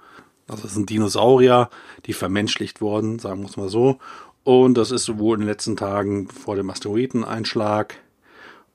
das 0.46 0.62
sind 0.62 0.90
Dinosaurier, 0.90 1.70
die 2.06 2.12
vermenschlicht 2.12 2.80
wurden, 2.80 3.18
sagen 3.18 3.40
wir 3.40 3.48
es 3.48 3.56
mal 3.56 3.68
so. 3.68 3.98
Und 4.44 4.76
das 4.76 4.90
ist 4.90 5.18
wohl 5.18 5.36
in 5.36 5.42
den 5.42 5.48
letzten 5.48 5.76
Tagen 5.76 6.28
vor 6.28 6.56
dem 6.56 6.70
Asteroideneinschlag 6.70 7.94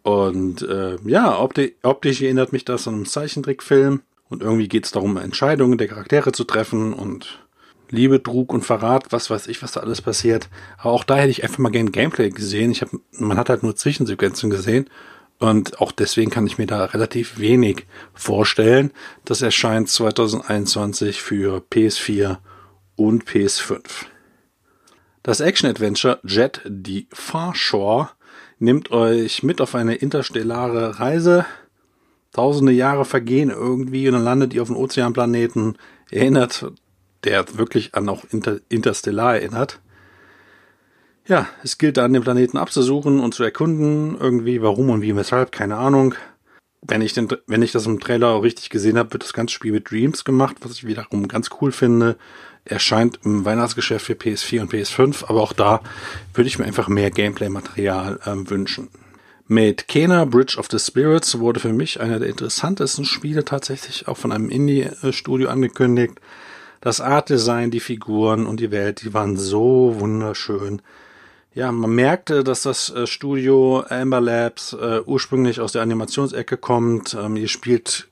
und 0.07 0.61
äh, 0.61 0.95
ja, 1.05 1.37
optisch, 1.37 1.71
optisch 1.83 2.21
erinnert 2.21 2.53
mich 2.53 2.63
das 2.63 2.87
an 2.87 2.93
einen 2.93 3.05
Zeichentrickfilm. 3.05 4.03
Und 4.29 4.41
irgendwie 4.41 4.69
geht 4.69 4.85
es 4.85 4.91
darum, 4.91 5.17
Entscheidungen 5.17 5.77
der 5.77 5.89
Charaktere 5.89 6.31
zu 6.31 6.45
treffen. 6.45 6.93
Und 6.93 7.45
Liebe, 7.89 8.23
Trug 8.23 8.53
und 8.53 8.63
Verrat, 8.63 9.11
was 9.11 9.29
weiß 9.29 9.47
ich, 9.47 9.61
was 9.61 9.73
da 9.73 9.81
alles 9.81 10.01
passiert. 10.01 10.47
Aber 10.77 10.91
auch 10.91 11.03
da 11.03 11.17
hätte 11.17 11.31
ich 11.31 11.43
einfach 11.43 11.57
mal 11.57 11.73
gern 11.73 11.91
Gameplay 11.91 12.29
gesehen. 12.29 12.71
Ich 12.71 12.83
hab, 12.83 12.89
man 13.19 13.37
hat 13.37 13.49
halt 13.49 13.63
nur 13.63 13.75
Zwischensequenzen 13.75 14.49
gesehen. 14.49 14.89
Und 15.39 15.81
auch 15.81 15.91
deswegen 15.91 16.31
kann 16.31 16.47
ich 16.47 16.57
mir 16.57 16.67
da 16.67 16.85
relativ 16.85 17.37
wenig 17.37 17.85
vorstellen. 18.13 18.93
Das 19.25 19.41
erscheint 19.41 19.89
2021 19.89 21.21
für 21.21 21.57
PS4 21.69 22.37
und 22.95 23.25
PS5. 23.25 23.81
Das 25.21 25.41
Action-Adventure 25.41 26.21
Jet 26.23 26.61
the 26.63 27.09
Far 27.11 27.53
Nimmt 28.59 28.91
euch 28.91 29.43
mit 29.43 29.61
auf 29.61 29.75
eine 29.75 29.95
interstellare 29.95 30.99
Reise. 30.99 31.45
Tausende 32.33 32.71
Jahre 32.71 33.05
vergehen 33.05 33.49
irgendwie 33.49 34.07
und 34.07 34.13
dann 34.13 34.23
landet 34.23 34.53
ihr 34.53 34.61
auf 34.61 34.69
einem 34.69 34.77
Ozeanplaneten. 34.77 35.77
Erinnert, 36.09 36.71
der 37.23 37.57
wirklich 37.57 37.93
an 37.95 38.09
auch 38.09 38.23
Inter 38.31 38.59
Interstellar 38.69 39.35
erinnert. 39.35 39.79
Ja, 41.27 41.47
es 41.61 41.77
gilt 41.77 41.97
dann, 41.97 42.13
den 42.13 42.23
Planeten 42.23 42.57
abzusuchen 42.57 43.19
und 43.19 43.33
zu 43.33 43.43
erkunden. 43.43 44.17
Irgendwie, 44.19 44.61
warum 44.61 44.89
und 44.89 45.01
wie, 45.01 45.15
weshalb, 45.15 45.51
keine 45.51 45.75
Ahnung. 45.75 46.15
Wenn 46.81 47.01
ich, 47.01 47.13
den, 47.13 47.27
wenn 47.47 47.61
ich 47.61 47.71
das 47.71 47.85
im 47.85 47.99
Trailer 47.99 48.29
auch 48.29 48.43
richtig 48.43 48.69
gesehen 48.69 48.97
habe, 48.97 49.11
wird 49.13 49.23
das 49.23 49.33
ganze 49.33 49.53
Spiel 49.53 49.71
mit 49.71 49.89
Dreams 49.89 50.23
gemacht, 50.23 50.57
was 50.61 50.73
ich 50.73 50.85
wiederum 50.85 51.27
ganz 51.27 51.49
cool 51.59 51.71
finde. 51.71 52.17
Erscheint 52.65 53.19
im 53.23 53.45
Weihnachtsgeschäft 53.45 54.05
für 54.05 54.13
PS4 54.13 54.61
und 54.61 54.73
PS5, 54.73 55.25
aber 55.27 55.41
auch 55.41 55.53
da 55.53 55.81
würde 56.33 56.47
ich 56.47 56.59
mir 56.59 56.65
einfach 56.65 56.87
mehr 56.87 57.11
Gameplay-Material 57.11 58.19
ähm, 58.25 58.49
wünschen. 58.49 58.89
Mit 59.49 59.87
Kena 59.87 60.25
Bridge 60.25 60.57
of 60.59 60.67
the 60.69 60.77
Spirits 60.77 61.39
wurde 61.39 61.61
für 61.61 61.71
mich 61.71 62.01
einer 62.01 62.19
der 62.19 62.27
interessantesten 62.27 63.05
Spiele 63.05 63.45
tatsächlich 63.45 64.07
auch 64.09 64.17
von 64.17 64.33
einem 64.33 64.49
Indie-Studio 64.49 65.47
angekündigt. 65.47 66.19
Das 66.81 66.99
Art-Design, 66.99 67.71
die 67.71 67.79
Figuren 67.79 68.45
und 68.45 68.59
die 68.59 68.71
Welt, 68.71 69.03
die 69.03 69.13
waren 69.13 69.37
so 69.37 69.95
wunderschön. 69.99 70.81
Ja, 71.53 71.71
man 71.71 71.91
merkte, 71.91 72.43
dass 72.43 72.61
das 72.63 72.89
äh, 72.89 73.07
Studio 73.07 73.83
Amber 73.89 74.21
Labs 74.21 74.73
äh, 74.73 75.01
ursprünglich 75.05 75.59
aus 75.59 75.71
der 75.71 75.81
Animationsecke 75.81 76.57
kommt. 76.57 77.17
Ähm, 77.19 77.35
ihr 77.35 77.47
spielt 77.47 78.07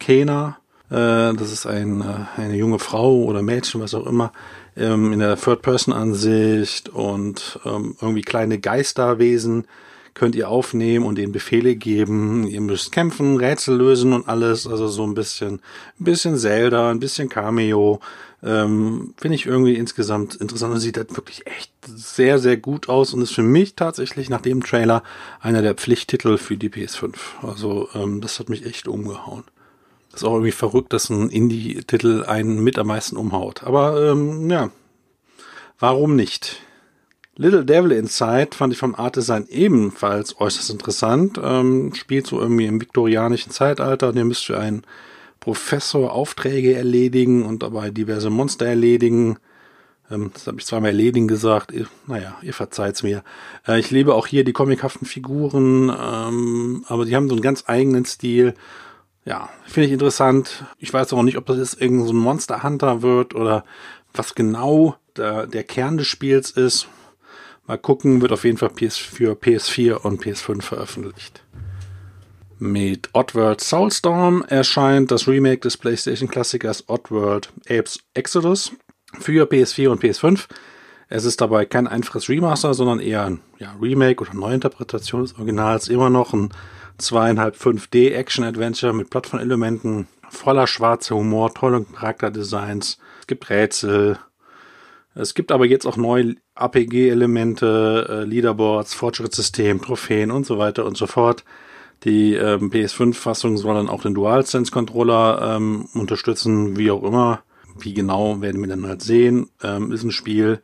Kena, 0.00 0.58
äh, 0.90 1.32
das 1.34 1.52
ist 1.52 1.64
ein, 1.66 2.00
äh, 2.00 2.40
eine 2.40 2.56
junge 2.56 2.78
Frau 2.78 3.22
oder 3.22 3.40
Mädchen, 3.40 3.80
was 3.80 3.94
auch 3.94 4.06
immer, 4.06 4.32
ähm, 4.76 5.12
in 5.12 5.20
der 5.20 5.36
Third-Person-Ansicht 5.36 6.88
und 6.88 7.60
ähm, 7.64 7.96
irgendwie 8.00 8.22
kleine 8.22 8.58
Geisterwesen 8.58 9.66
könnt 10.14 10.34
ihr 10.34 10.48
aufnehmen 10.48 11.06
und 11.06 11.18
ihnen 11.18 11.32
Befehle 11.32 11.74
geben. 11.76 12.46
Ihr 12.46 12.60
müsst 12.60 12.92
kämpfen, 12.92 13.36
Rätsel 13.36 13.76
lösen 13.76 14.12
und 14.12 14.28
alles. 14.28 14.66
Also 14.66 14.88
so 14.88 15.04
ein 15.04 15.14
bisschen, 15.14 15.60
ein 15.98 16.04
bisschen 16.04 16.36
Zelda, 16.36 16.90
ein 16.90 17.00
bisschen 17.00 17.28
Cameo. 17.28 18.00
Ähm, 18.44 19.14
Finde 19.16 19.36
ich 19.36 19.46
irgendwie 19.46 19.76
insgesamt 19.76 20.34
interessant 20.34 20.74
und 20.74 20.80
sieht 20.80 20.96
halt 20.96 21.16
wirklich 21.16 21.46
echt 21.46 21.72
sehr, 21.86 22.40
sehr 22.40 22.56
gut 22.56 22.88
aus 22.88 23.14
und 23.14 23.22
ist 23.22 23.34
für 23.34 23.42
mich 23.42 23.76
tatsächlich 23.76 24.30
nach 24.30 24.40
dem 24.40 24.64
Trailer 24.64 25.04
einer 25.40 25.62
der 25.62 25.74
Pflichttitel 25.74 26.38
für 26.38 26.56
die 26.56 26.68
PS5. 26.68 27.14
Also 27.42 27.88
ähm, 27.94 28.20
das 28.20 28.40
hat 28.40 28.48
mich 28.48 28.66
echt 28.66 28.88
umgehauen. 28.88 29.44
ist 30.12 30.24
auch 30.24 30.32
irgendwie 30.32 30.50
verrückt, 30.50 30.92
dass 30.92 31.08
ein 31.08 31.30
Indie-Titel 31.30 32.24
einen 32.26 32.62
mit 32.62 32.78
am 32.78 32.88
meisten 32.88 33.16
umhaut. 33.16 33.62
Aber 33.62 34.10
ähm, 34.10 34.50
ja, 34.50 34.70
warum 35.78 36.16
nicht? 36.16 36.60
Little 37.36 37.64
Devil 37.64 37.92
Inside 37.92 38.50
fand 38.52 38.72
ich 38.72 38.78
vom 38.78 38.94
Art 38.94 39.16
Design 39.16 39.46
ebenfalls 39.48 40.38
äußerst 40.40 40.70
interessant. 40.70 41.40
Ähm, 41.42 41.94
spielt 41.94 42.26
so 42.26 42.40
irgendwie 42.40 42.66
im 42.66 42.80
viktorianischen 42.80 43.52
Zeitalter 43.52 44.08
und 44.08 44.16
ihr 44.16 44.24
müsst 44.24 44.46
für 44.46 44.58
einen 44.58 44.82
Professor 45.42 46.12
Aufträge 46.12 46.76
erledigen 46.76 47.44
und 47.44 47.64
dabei 47.64 47.90
diverse 47.90 48.30
Monster 48.30 48.66
erledigen. 48.66 49.38
Ähm, 50.08 50.30
das 50.32 50.46
habe 50.46 50.58
ich 50.60 50.66
zweimal 50.66 50.90
erledigen 50.90 51.26
gesagt. 51.26 51.72
Naja, 52.06 52.36
ihr 52.42 52.54
verzeiht's 52.54 53.02
mir. 53.02 53.24
Äh, 53.66 53.80
ich 53.80 53.90
liebe 53.90 54.14
auch 54.14 54.28
hier 54.28 54.44
die 54.44 54.52
comichaften 54.52 55.04
Figuren, 55.04 55.90
ähm, 56.00 56.84
aber 56.86 57.04
die 57.06 57.16
haben 57.16 57.28
so 57.28 57.34
einen 57.34 57.42
ganz 57.42 57.64
eigenen 57.66 58.04
Stil. 58.04 58.54
Ja, 59.24 59.48
finde 59.64 59.88
ich 59.88 59.92
interessant. 59.92 60.64
Ich 60.78 60.94
weiß 60.94 61.12
auch 61.12 61.24
nicht, 61.24 61.38
ob 61.38 61.46
das 61.46 61.58
jetzt 61.58 61.80
irgendein 61.80 62.06
so 62.06 62.12
ein 62.12 62.18
Monster 62.18 62.62
Hunter 62.62 63.02
wird 63.02 63.34
oder 63.34 63.64
was 64.14 64.36
genau 64.36 64.94
der, 65.16 65.48
der 65.48 65.64
Kern 65.64 65.96
des 65.96 66.06
Spiels 66.06 66.52
ist. 66.52 66.86
Mal 67.66 67.78
gucken, 67.78 68.22
wird 68.22 68.30
auf 68.30 68.44
jeden 68.44 68.58
Fall 68.58 68.70
für 68.70 69.32
PS4 69.32 69.94
und 69.94 70.22
PS5 70.22 70.62
veröffentlicht. 70.62 71.42
Mit 72.64 73.08
Oddworld 73.12 73.60
Soulstorm 73.60 74.44
erscheint 74.46 75.10
das 75.10 75.26
Remake 75.26 75.62
des 75.62 75.76
PlayStation-Klassikers 75.76 76.88
Oddworld 76.88 77.52
Apes 77.68 77.98
Exodus 78.14 78.70
für 79.18 79.50
PS4 79.50 79.88
und 79.88 80.00
PS5. 80.00 80.46
Es 81.08 81.24
ist 81.24 81.40
dabei 81.40 81.64
kein 81.64 81.88
einfaches 81.88 82.28
Remaster, 82.28 82.72
sondern 82.72 83.00
eher 83.00 83.24
ein 83.24 83.40
ja, 83.58 83.74
Remake 83.82 84.22
oder 84.22 84.34
Neuinterpretation 84.34 85.22
des 85.22 85.34
Originals. 85.34 85.88
Immer 85.88 86.08
noch 86.08 86.34
ein 86.34 86.50
2,5 87.00 87.56
5D 87.56 88.12
Action-Adventure 88.12 88.92
mit 88.92 89.10
Plattformelementen, 89.10 90.06
voller 90.30 90.68
schwarzer 90.68 91.16
Humor, 91.16 91.52
tolle 91.52 91.84
Charakterdesigns. 91.84 92.98
Es 93.22 93.26
gibt 93.26 93.50
Rätsel, 93.50 94.20
es 95.16 95.34
gibt 95.34 95.50
aber 95.50 95.66
jetzt 95.66 95.84
auch 95.84 95.96
neue 95.96 96.36
APG-Elemente, 96.54 98.06
äh, 98.08 98.24
Leaderboards, 98.24 98.94
Fortschrittssystem, 98.94 99.82
Trophäen 99.82 100.30
und 100.30 100.46
so 100.46 100.58
weiter 100.58 100.84
und 100.84 100.96
so 100.96 101.08
fort. 101.08 101.42
Die 102.04 102.34
ähm, 102.34 102.70
PS5-Fassung 102.70 103.56
soll 103.56 103.74
dann 103.74 103.88
auch 103.88 104.02
den 104.02 104.14
DualSense-Controller 104.14 105.56
ähm, 105.56 105.88
unterstützen, 105.94 106.76
wie 106.76 106.90
auch 106.90 107.04
immer. 107.04 107.42
Wie 107.78 107.94
genau 107.94 108.40
werden 108.40 108.60
wir 108.60 108.68
dann 108.68 108.86
halt 108.86 109.02
sehen. 109.02 109.48
Ähm, 109.62 109.92
ist 109.92 110.02
ein 110.02 110.10
Spiel, 110.10 110.60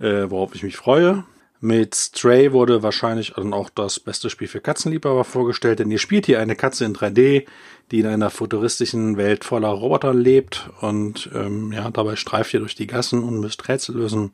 äh, 0.00 0.24
worauf 0.28 0.54
ich 0.54 0.62
mich 0.62 0.76
freue. 0.76 1.24
Mit 1.60 1.94
Stray 1.94 2.52
wurde 2.52 2.82
wahrscheinlich 2.82 3.32
dann 3.34 3.52
auch 3.52 3.68
das 3.68 3.98
beste 3.98 4.30
Spiel 4.30 4.46
für 4.46 4.60
Katzenliebhaber 4.60 5.24
vorgestellt, 5.24 5.80
denn 5.80 5.90
ihr 5.90 5.98
spielt 5.98 6.26
hier 6.26 6.40
eine 6.40 6.54
Katze 6.54 6.84
in 6.84 6.94
3D, 6.94 7.46
die 7.90 7.98
in 7.98 8.06
einer 8.06 8.30
futuristischen 8.30 9.16
Welt 9.16 9.44
voller 9.44 9.68
Roboter 9.68 10.14
lebt 10.14 10.70
und 10.80 11.28
ähm, 11.34 11.72
ja, 11.72 11.90
dabei 11.90 12.14
streift 12.14 12.54
ihr 12.54 12.60
durch 12.60 12.76
die 12.76 12.86
Gassen 12.86 13.24
und 13.24 13.40
müsst 13.40 13.68
Rätsel 13.68 13.96
lösen. 13.96 14.32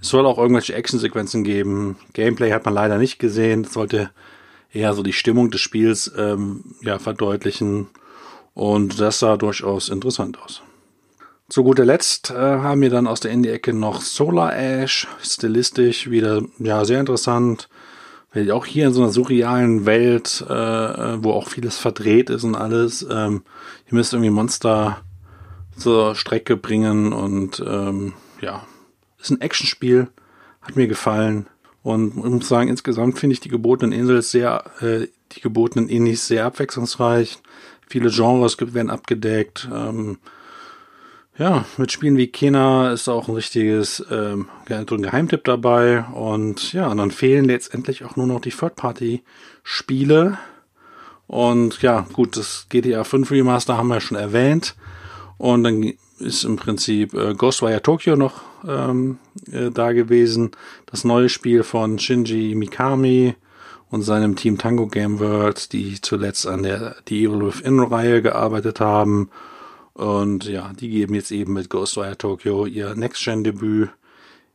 Es 0.00 0.08
soll 0.08 0.24
auch 0.24 0.38
irgendwelche 0.38 0.74
Actionsequenzen 0.74 1.44
geben. 1.44 1.96
Gameplay 2.14 2.52
hat 2.52 2.64
man 2.64 2.74
leider 2.74 2.96
nicht 2.98 3.18
gesehen. 3.18 3.64
Das 3.64 3.72
sollte 3.74 4.10
eher 4.72 4.94
so 4.94 5.02
die 5.02 5.12
Stimmung 5.12 5.50
des 5.50 5.60
Spiels 5.60 6.12
ähm, 6.16 6.74
ja, 6.82 6.98
verdeutlichen. 6.98 7.88
Und 8.54 9.00
das 9.00 9.20
sah 9.20 9.36
durchaus 9.36 9.88
interessant 9.88 10.40
aus. 10.42 10.62
Zu 11.48 11.64
guter 11.64 11.84
Letzt 11.84 12.30
äh, 12.30 12.34
haben 12.34 12.82
wir 12.82 12.90
dann 12.90 13.06
aus 13.06 13.20
der 13.20 13.30
Indie-Ecke 13.30 13.72
noch 13.72 14.02
Solar 14.02 14.54
Ash, 14.54 15.06
stilistisch 15.22 16.10
wieder 16.10 16.42
ja 16.58 16.84
sehr 16.84 17.00
interessant, 17.00 17.68
auch 18.52 18.66
hier 18.66 18.88
in 18.88 18.92
so 18.92 19.02
einer 19.02 19.10
surrealen 19.10 19.86
Welt, 19.86 20.44
äh, 20.46 20.52
wo 20.52 21.32
auch 21.32 21.48
vieles 21.48 21.78
verdreht 21.78 22.30
ist 22.30 22.44
und 22.44 22.54
alles, 22.54 23.06
ähm, 23.10 23.42
ihr 23.86 23.94
müsst 23.94 24.12
irgendwie 24.12 24.30
Monster 24.30 24.98
zur 25.76 26.14
Strecke 26.14 26.56
bringen. 26.56 27.12
Und 27.12 27.64
ähm, 27.66 28.12
ja, 28.40 28.66
ist 29.18 29.30
ein 29.30 29.40
Actionspiel, 29.40 30.08
hat 30.60 30.76
mir 30.76 30.86
gefallen 30.86 31.46
und 31.88 32.16
ich 32.16 32.24
muss 32.24 32.48
sagen, 32.48 32.68
insgesamt 32.68 33.18
finde 33.18 33.34
ich 33.34 33.40
die 33.40 33.48
gebotenen 33.48 33.98
Insel 33.98 34.22
sehr, 34.22 34.64
äh, 34.80 35.06
die 35.32 35.40
gebotenen 35.40 35.88
Indies 35.88 36.26
sehr 36.26 36.46
abwechslungsreich, 36.46 37.38
viele 37.86 38.10
Genres 38.10 38.56
werden 38.60 38.90
abgedeckt, 38.90 39.68
ähm, 39.72 40.18
ja, 41.38 41.64
mit 41.76 41.92
Spielen 41.92 42.16
wie 42.16 42.26
Kena 42.26 42.90
ist 42.92 43.08
auch 43.08 43.28
ein 43.28 43.34
richtiges 43.36 44.04
ähm, 44.10 44.48
ein 44.68 44.86
Geheimtipp 44.86 45.44
dabei. 45.44 46.04
Und 46.12 46.72
ja, 46.72 46.88
und 46.88 46.96
dann 46.96 47.12
fehlen 47.12 47.44
letztendlich 47.44 48.04
auch 48.04 48.16
nur 48.16 48.26
noch 48.26 48.40
die 48.40 48.50
Third-Party-Spiele. 48.50 50.36
Und 51.28 51.80
ja, 51.80 52.06
gut, 52.12 52.36
das 52.36 52.66
GTA 52.70 53.04
5 53.04 53.30
Remaster 53.30 53.76
haben 53.76 53.86
wir 53.86 54.00
schon 54.00 54.16
erwähnt. 54.16 54.74
Und 55.36 55.62
dann 55.62 55.92
ist 56.20 56.44
im 56.44 56.56
Prinzip 56.56 57.14
äh, 57.14 57.34
Ghostwire 57.34 57.82
Tokyo 57.82 58.16
noch 58.16 58.42
ähm, 58.66 59.18
äh, 59.50 59.70
da 59.70 59.92
gewesen. 59.92 60.50
Das 60.86 61.04
neue 61.04 61.28
Spiel 61.28 61.62
von 61.62 61.98
Shinji 61.98 62.54
Mikami 62.54 63.34
und 63.90 64.02
seinem 64.02 64.36
Team 64.36 64.58
Tango 64.58 64.86
Game 64.86 65.18
World, 65.20 65.72
die 65.72 66.00
zuletzt 66.00 66.46
an 66.46 66.62
der 66.62 66.96
die 67.08 67.24
Evil 67.24 67.46
Within-Reihe 67.46 68.22
gearbeitet 68.22 68.80
haben. 68.80 69.30
Und 69.94 70.44
ja, 70.44 70.72
die 70.78 70.90
geben 70.90 71.14
jetzt 71.14 71.32
eben 71.32 71.54
mit 71.54 71.70
Ghostwire 71.70 72.16
Tokyo 72.16 72.66
ihr 72.66 72.94
Next-Gen-Debüt 72.94 73.90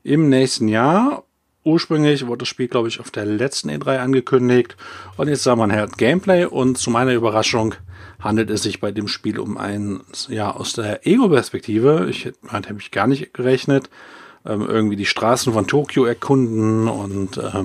im 0.03 0.29
nächsten 0.29 0.67
Jahr. 0.67 1.23
Ursprünglich 1.65 2.27
wurde 2.27 2.39
das 2.39 2.49
Spiel, 2.49 2.67
glaube 2.67 2.89
ich, 2.89 2.99
auf 2.99 3.09
der 3.09 3.25
letzten 3.25 3.69
E3 3.69 3.99
angekündigt. 3.99 4.75
Und 5.17 5.29
jetzt 5.29 5.43
sah 5.43 5.55
man 5.55 5.71
halt 5.71 5.97
Gameplay 5.97 6.45
und 6.45 6.77
zu 6.77 6.91
meiner 6.91 7.13
Überraschung 7.13 7.75
handelt 8.23 8.49
es 8.49 8.63
sich 8.63 8.79
bei 8.79 8.91
dem 8.91 9.07
Spiel 9.07 9.39
um 9.39 9.57
ein, 9.57 10.01
ja, 10.29 10.51
aus 10.51 10.73
der 10.73 11.05
Ego-Perspektive. 11.05 12.07
Ich 12.09 12.25
hätte 12.25 12.75
ich 12.79 12.91
gar 12.91 13.07
nicht 13.07 13.33
gerechnet. 13.33 13.89
Ähm, 14.45 14.65
irgendwie 14.67 14.95
die 14.95 15.05
Straßen 15.05 15.53
von 15.53 15.67
Tokio 15.67 16.05
erkunden 16.05 16.87
und 16.89 17.37
äh, 17.37 17.63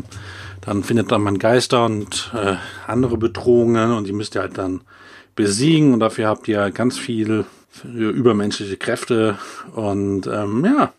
dann 0.60 0.84
findet 0.84 1.10
man 1.10 1.38
Geister 1.38 1.86
und 1.86 2.32
äh, 2.34 2.54
andere 2.86 3.16
Bedrohungen 3.16 3.92
und 3.92 4.06
die 4.06 4.12
müsst 4.12 4.36
ihr 4.36 4.42
halt 4.42 4.58
dann 4.58 4.82
besiegen 5.34 5.92
und 5.92 6.00
dafür 6.00 6.28
habt 6.28 6.46
ihr 6.46 6.70
ganz 6.70 6.98
viel 6.98 7.44
übermenschliche 7.84 8.76
Kräfte 8.76 9.38
und 9.74 10.26
ähm, 10.26 10.64
ja, 10.64 10.92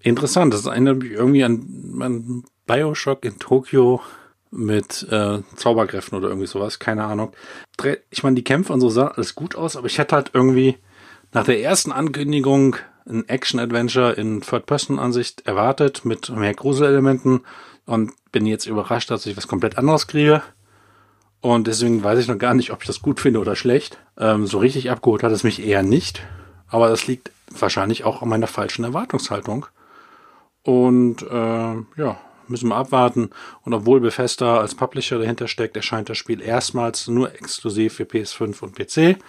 interessant. 0.00 0.52
Das 0.52 0.66
erinnert 0.66 0.98
mich 0.98 1.12
irgendwie 1.12 1.44
an, 1.44 1.98
an 2.00 2.44
Bioshock 2.66 3.24
in 3.24 3.38
Tokio 3.38 4.00
mit 4.52 5.06
äh, 5.10 5.40
Zauberkräften 5.56 6.16
oder 6.16 6.28
irgendwie 6.28 6.46
sowas, 6.46 6.78
keine 6.78 7.04
Ahnung. 7.04 7.32
Ich 8.10 8.22
meine, 8.22 8.36
die 8.36 8.44
Kämpfe 8.44 8.72
und 8.72 8.80
so 8.80 8.90
sahen 8.90 9.12
alles 9.16 9.34
gut 9.34 9.56
aus, 9.56 9.76
aber 9.76 9.86
ich 9.86 9.98
hätte 9.98 10.14
halt 10.14 10.30
irgendwie 10.34 10.76
nach 11.32 11.44
der 11.44 11.60
ersten 11.60 11.90
Ankündigung 11.90 12.76
ein 13.08 13.28
Action-Adventure 13.28 14.12
in 14.12 14.42
Third-Person-Ansicht 14.42 15.46
erwartet 15.46 16.04
mit 16.04 16.28
mehr 16.30 16.54
Gruselelementen 16.54 17.40
und 17.86 18.12
bin 18.30 18.46
jetzt 18.46 18.66
überrascht, 18.66 19.10
dass 19.10 19.26
ich 19.26 19.36
was 19.36 19.48
komplett 19.48 19.78
anderes 19.78 20.06
kriege. 20.06 20.42
Und 21.40 21.66
deswegen 21.66 22.04
weiß 22.04 22.20
ich 22.20 22.28
noch 22.28 22.38
gar 22.38 22.54
nicht, 22.54 22.70
ob 22.70 22.82
ich 22.82 22.86
das 22.86 23.02
gut 23.02 23.18
finde 23.18 23.40
oder 23.40 23.56
schlecht. 23.56 23.98
Ähm, 24.16 24.46
so 24.46 24.58
richtig 24.58 24.90
abgeholt 24.90 25.24
hat 25.24 25.32
es 25.32 25.42
mich 25.42 25.66
eher 25.66 25.82
nicht. 25.82 26.22
Aber 26.68 26.88
das 26.88 27.06
liegt 27.08 27.32
wahrscheinlich 27.50 28.04
auch 28.04 28.22
an 28.22 28.28
meiner 28.28 28.46
falschen 28.46 28.84
Erwartungshaltung. 28.84 29.66
Und 30.62 31.22
äh, 31.22 31.74
ja, 31.96 32.20
müssen 32.52 32.68
wir 32.68 32.76
abwarten. 32.76 33.30
Und 33.64 33.74
obwohl 33.74 34.00
Bethesda 34.00 34.58
als 34.58 34.76
Publisher 34.76 35.18
dahinter 35.18 35.48
steckt, 35.48 35.76
erscheint 35.76 36.08
das 36.08 36.18
Spiel 36.18 36.40
erstmals 36.40 37.08
nur 37.08 37.34
exklusiv 37.34 37.94
für 37.94 38.04
PS5 38.04 38.62
und 38.62 38.76
PC. 38.76 39.20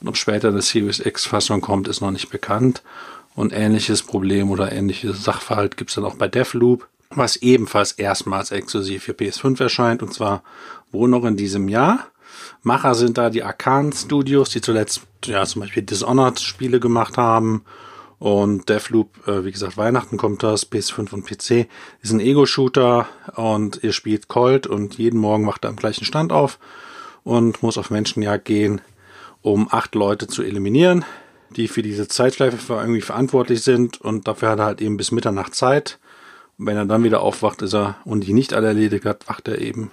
Und 0.00 0.08
ob 0.08 0.16
später 0.16 0.48
eine 0.48 0.62
Series 0.62 0.98
X-Fassung 0.98 1.60
kommt, 1.60 1.86
ist 1.86 2.00
noch 2.00 2.10
nicht 2.10 2.30
bekannt. 2.30 2.82
Und 3.36 3.52
ähnliches 3.52 4.02
Problem 4.02 4.50
oder 4.50 4.72
ähnliches 4.72 5.22
Sachverhalt 5.22 5.76
gibt 5.76 5.90
es 5.90 5.94
dann 5.94 6.04
auch 6.04 6.16
bei 6.16 6.26
Deathloop, 6.26 6.88
was 7.10 7.36
ebenfalls 7.36 7.92
erstmals 7.92 8.50
exklusiv 8.50 9.04
für 9.04 9.12
PS5 9.12 9.62
erscheint. 9.62 10.02
Und 10.02 10.12
zwar 10.12 10.42
wohl 10.90 11.08
noch 11.08 11.24
in 11.24 11.36
diesem 11.36 11.68
Jahr. 11.68 12.06
Macher 12.62 12.94
sind 12.94 13.18
da 13.18 13.30
die 13.30 13.44
Arcan 13.44 13.92
Studios, 13.92 14.50
die 14.50 14.60
zuletzt 14.60 15.02
ja 15.24 15.44
zum 15.44 15.60
Beispiel 15.60 15.82
Dishonored 15.82 16.40
Spiele 16.40 16.80
gemacht 16.80 17.16
haben 17.16 17.64
und 18.20 18.68
Deathloop, 18.68 19.26
äh, 19.26 19.44
wie 19.44 19.50
gesagt, 19.50 19.78
Weihnachten 19.78 20.18
kommt 20.18 20.42
das, 20.42 20.70
PS5 20.70 21.12
und 21.14 21.24
PC, 21.24 21.66
ist 22.02 22.12
ein 22.12 22.20
Ego-Shooter 22.20 23.08
und 23.34 23.82
ihr 23.82 23.94
spielt 23.94 24.28
Colt 24.28 24.66
und 24.66 24.98
jeden 24.98 25.18
Morgen 25.18 25.44
macht 25.44 25.64
er 25.64 25.70
am 25.70 25.76
gleichen 25.76 26.04
Stand 26.04 26.30
auf 26.30 26.58
und 27.24 27.62
muss 27.62 27.78
auf 27.78 27.90
Menschenjagd 27.90 28.44
gehen, 28.44 28.82
um 29.40 29.68
acht 29.70 29.94
Leute 29.94 30.26
zu 30.26 30.42
eliminieren, 30.42 31.06
die 31.56 31.66
für 31.66 31.80
diese 31.80 32.08
Zeitschleife 32.08 32.74
irgendwie 32.74 33.00
verantwortlich 33.00 33.62
sind 33.62 33.98
und 34.02 34.28
dafür 34.28 34.50
hat 34.50 34.58
er 34.58 34.66
halt 34.66 34.80
eben 34.82 34.98
bis 34.98 35.12
Mitternacht 35.12 35.54
Zeit. 35.54 35.98
Und 36.58 36.66
wenn 36.66 36.76
er 36.76 36.84
dann 36.84 37.02
wieder 37.02 37.22
aufwacht, 37.22 37.62
ist 37.62 37.74
er 37.74 37.96
und 38.04 38.26
die 38.26 38.34
nicht 38.34 38.52
alle 38.52 38.66
erledigt 38.68 39.06
hat, 39.06 39.30
wacht 39.30 39.48
er 39.48 39.62
eben 39.62 39.92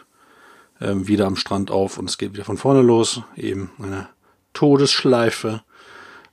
ähm, 0.82 1.08
wieder 1.08 1.28
am 1.28 1.38
Strand 1.38 1.72
auf 1.72 1.98
und 1.98 2.10
es 2.10 2.18
geht 2.18 2.34
wieder 2.34 2.44
von 2.44 2.58
vorne 2.58 2.82
los. 2.82 3.22
Eben 3.38 3.72
eine 3.82 4.10
Todesschleife. 4.52 5.62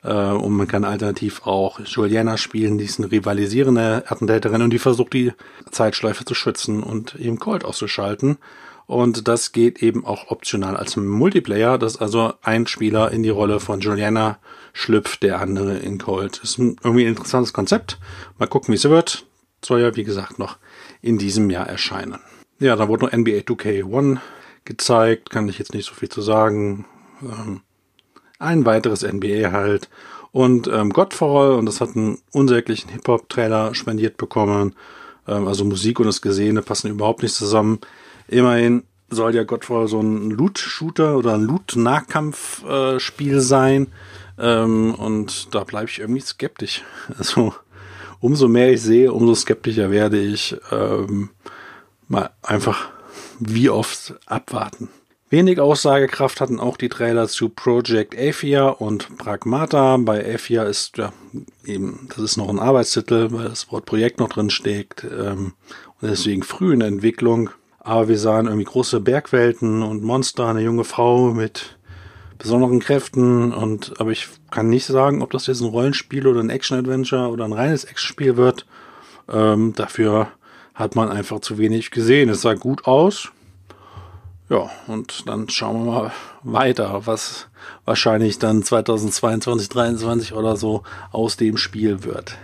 Äh, 0.04 0.12
und 0.12 0.52
man 0.52 0.68
kann 0.68 0.84
alternativ 0.84 1.46
auch 1.46 1.80
Juliana 1.80 2.36
spielen, 2.36 2.78
die 2.78 2.84
ist 2.84 3.00
eine 3.00 3.10
rivalisierende 3.10 4.04
Attentäterin 4.06 4.62
und 4.62 4.70
die 4.70 4.78
versucht 4.78 5.12
die 5.14 5.32
Zeitschleife 5.70 6.24
zu 6.24 6.34
schützen 6.34 6.82
und 6.82 7.14
eben 7.16 7.38
Colt 7.38 7.64
auszuschalten. 7.64 8.38
Und 8.86 9.28
das 9.28 9.52
geht 9.52 9.82
eben 9.82 10.04
auch 10.04 10.30
optional 10.30 10.76
als 10.76 10.96
Multiplayer, 10.96 11.78
dass 11.78 11.96
also 11.96 12.34
ein 12.42 12.66
Spieler 12.66 13.10
in 13.12 13.22
die 13.22 13.30
Rolle 13.30 13.58
von 13.58 13.80
Juliana 13.80 14.38
schlüpft, 14.74 15.22
der 15.22 15.40
andere 15.40 15.78
in 15.78 15.96
Colt. 15.98 16.40
Das 16.42 16.50
ist 16.50 16.58
irgendwie 16.58 17.04
ein 17.04 17.08
interessantes 17.08 17.54
Konzept. 17.54 17.98
Mal 18.38 18.46
gucken, 18.46 18.72
wie 18.72 18.76
es 18.76 18.84
wird. 18.84 19.24
Soll 19.64 19.80
ja, 19.80 19.96
wie 19.96 20.04
gesagt, 20.04 20.38
noch 20.38 20.58
in 21.00 21.16
diesem 21.16 21.48
Jahr 21.48 21.66
erscheinen. 21.66 22.18
Ja, 22.58 22.76
da 22.76 22.88
wurde 22.88 23.06
noch 23.06 23.12
NBA 23.12 23.38
2K1 23.38 24.18
gezeigt, 24.66 25.30
kann 25.30 25.48
ich 25.48 25.58
jetzt 25.58 25.72
nicht 25.72 25.86
so 25.86 25.94
viel 25.94 26.10
zu 26.10 26.20
sagen. 26.20 26.84
Ähm, 27.22 27.62
ein 28.38 28.64
weiteres 28.64 29.02
NBA 29.02 29.52
halt. 29.52 29.88
Und 30.32 30.66
ähm, 30.66 30.90
Godfall, 30.90 31.52
und 31.52 31.66
das 31.66 31.80
hat 31.80 31.96
einen 31.96 32.18
unsäglichen 32.32 32.90
Hip-Hop-Trailer 32.90 33.74
spendiert 33.74 34.16
bekommen. 34.16 34.74
Ähm, 35.28 35.46
also 35.46 35.64
Musik 35.64 36.00
und 36.00 36.06
das 36.06 36.22
Gesehene 36.22 36.62
passen 36.62 36.90
überhaupt 36.90 37.22
nicht 37.22 37.34
zusammen. 37.34 37.78
Immerhin 38.26 38.82
soll 39.10 39.34
ja 39.34 39.44
Godfall 39.44 39.86
so 39.86 40.00
ein 40.00 40.30
Loot-Shooter 40.30 41.16
oder 41.16 41.34
ein 41.34 41.42
Loot-Nahkampf-Spiel 41.44 43.36
äh, 43.36 43.40
sein. 43.40 43.88
Ähm, 44.38 44.94
und 44.94 45.54
da 45.54 45.64
bleibe 45.64 45.88
ich 45.88 46.00
irgendwie 46.00 46.20
skeptisch. 46.20 46.82
Also 47.18 47.54
umso 48.20 48.48
mehr 48.48 48.72
ich 48.72 48.82
sehe, 48.82 49.12
umso 49.12 49.34
skeptischer 49.34 49.90
werde 49.90 50.18
ich. 50.18 50.56
Ähm, 50.72 51.30
mal 52.08 52.30
einfach 52.42 52.88
wie 53.38 53.70
oft 53.70 54.14
abwarten. 54.26 54.88
Wenig 55.34 55.58
Aussagekraft 55.58 56.40
hatten 56.40 56.60
auch 56.60 56.76
die 56.76 56.88
Trailer 56.88 57.26
zu 57.26 57.48
Project 57.48 58.16
Athia 58.16 58.68
und 58.68 59.18
Pragmata. 59.18 59.96
Bei 59.96 60.32
Athia 60.32 60.62
ist 60.62 60.96
ja 60.96 61.12
eben, 61.64 62.06
das 62.08 62.18
ist 62.18 62.36
noch 62.36 62.48
ein 62.48 62.60
Arbeitstitel, 62.60 63.32
weil 63.32 63.48
das 63.48 63.72
Wort 63.72 63.84
Projekt 63.84 64.20
noch 64.20 64.28
drin 64.28 64.48
steckt 64.48 65.02
ähm, 65.02 65.54
und 66.00 66.08
deswegen 66.08 66.44
früh 66.44 66.72
in 66.72 66.78
der 66.78 66.88
Entwicklung. 66.88 67.50
Aber 67.80 68.06
wir 68.06 68.16
sahen 68.16 68.46
irgendwie 68.46 68.64
große 68.64 69.00
Bergwelten 69.00 69.82
und 69.82 70.04
Monster, 70.04 70.46
eine 70.46 70.60
junge 70.60 70.84
Frau 70.84 71.32
mit 71.32 71.78
besonderen 72.38 72.78
Kräften 72.78 73.52
und 73.52 74.00
aber 74.00 74.12
ich 74.12 74.28
kann 74.52 74.68
nicht 74.68 74.86
sagen, 74.86 75.20
ob 75.20 75.32
das 75.32 75.48
jetzt 75.48 75.62
ein 75.62 75.68
Rollenspiel 75.68 76.28
oder 76.28 76.38
ein 76.38 76.50
Action-Adventure 76.50 77.28
oder 77.28 77.44
ein 77.44 77.52
reines 77.52 77.82
Action-Spiel 77.82 78.36
wird. 78.36 78.66
Ähm, 79.28 79.72
dafür 79.74 80.28
hat 80.74 80.94
man 80.94 81.08
einfach 81.08 81.40
zu 81.40 81.58
wenig 81.58 81.90
gesehen. 81.90 82.28
Es 82.28 82.42
sah 82.42 82.54
gut 82.54 82.86
aus, 82.86 83.32
ja, 84.50 84.70
und 84.86 85.28
dann 85.28 85.48
schauen 85.48 85.86
wir 85.86 85.92
mal 85.92 86.12
weiter, 86.42 87.06
was 87.06 87.48
wahrscheinlich 87.84 88.38
dann 88.38 88.62
2022, 88.62 89.70
2023 89.70 90.34
oder 90.34 90.56
so 90.56 90.82
aus 91.12 91.36
dem 91.36 91.56
Spiel 91.56 92.04
wird. 92.04 92.36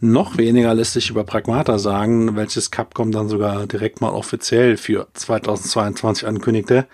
Noch 0.00 0.36
weniger 0.36 0.74
lässt 0.74 0.92
sich 0.92 1.10
über 1.10 1.24
Pragmata 1.24 1.78
sagen, 1.78 2.36
welches 2.36 2.70
Capcom 2.70 3.10
dann 3.10 3.28
sogar 3.28 3.66
direkt 3.66 4.00
mal 4.00 4.10
offiziell 4.10 4.76
für 4.76 5.08
2022 5.14 6.26
ankündigte. 6.26 6.86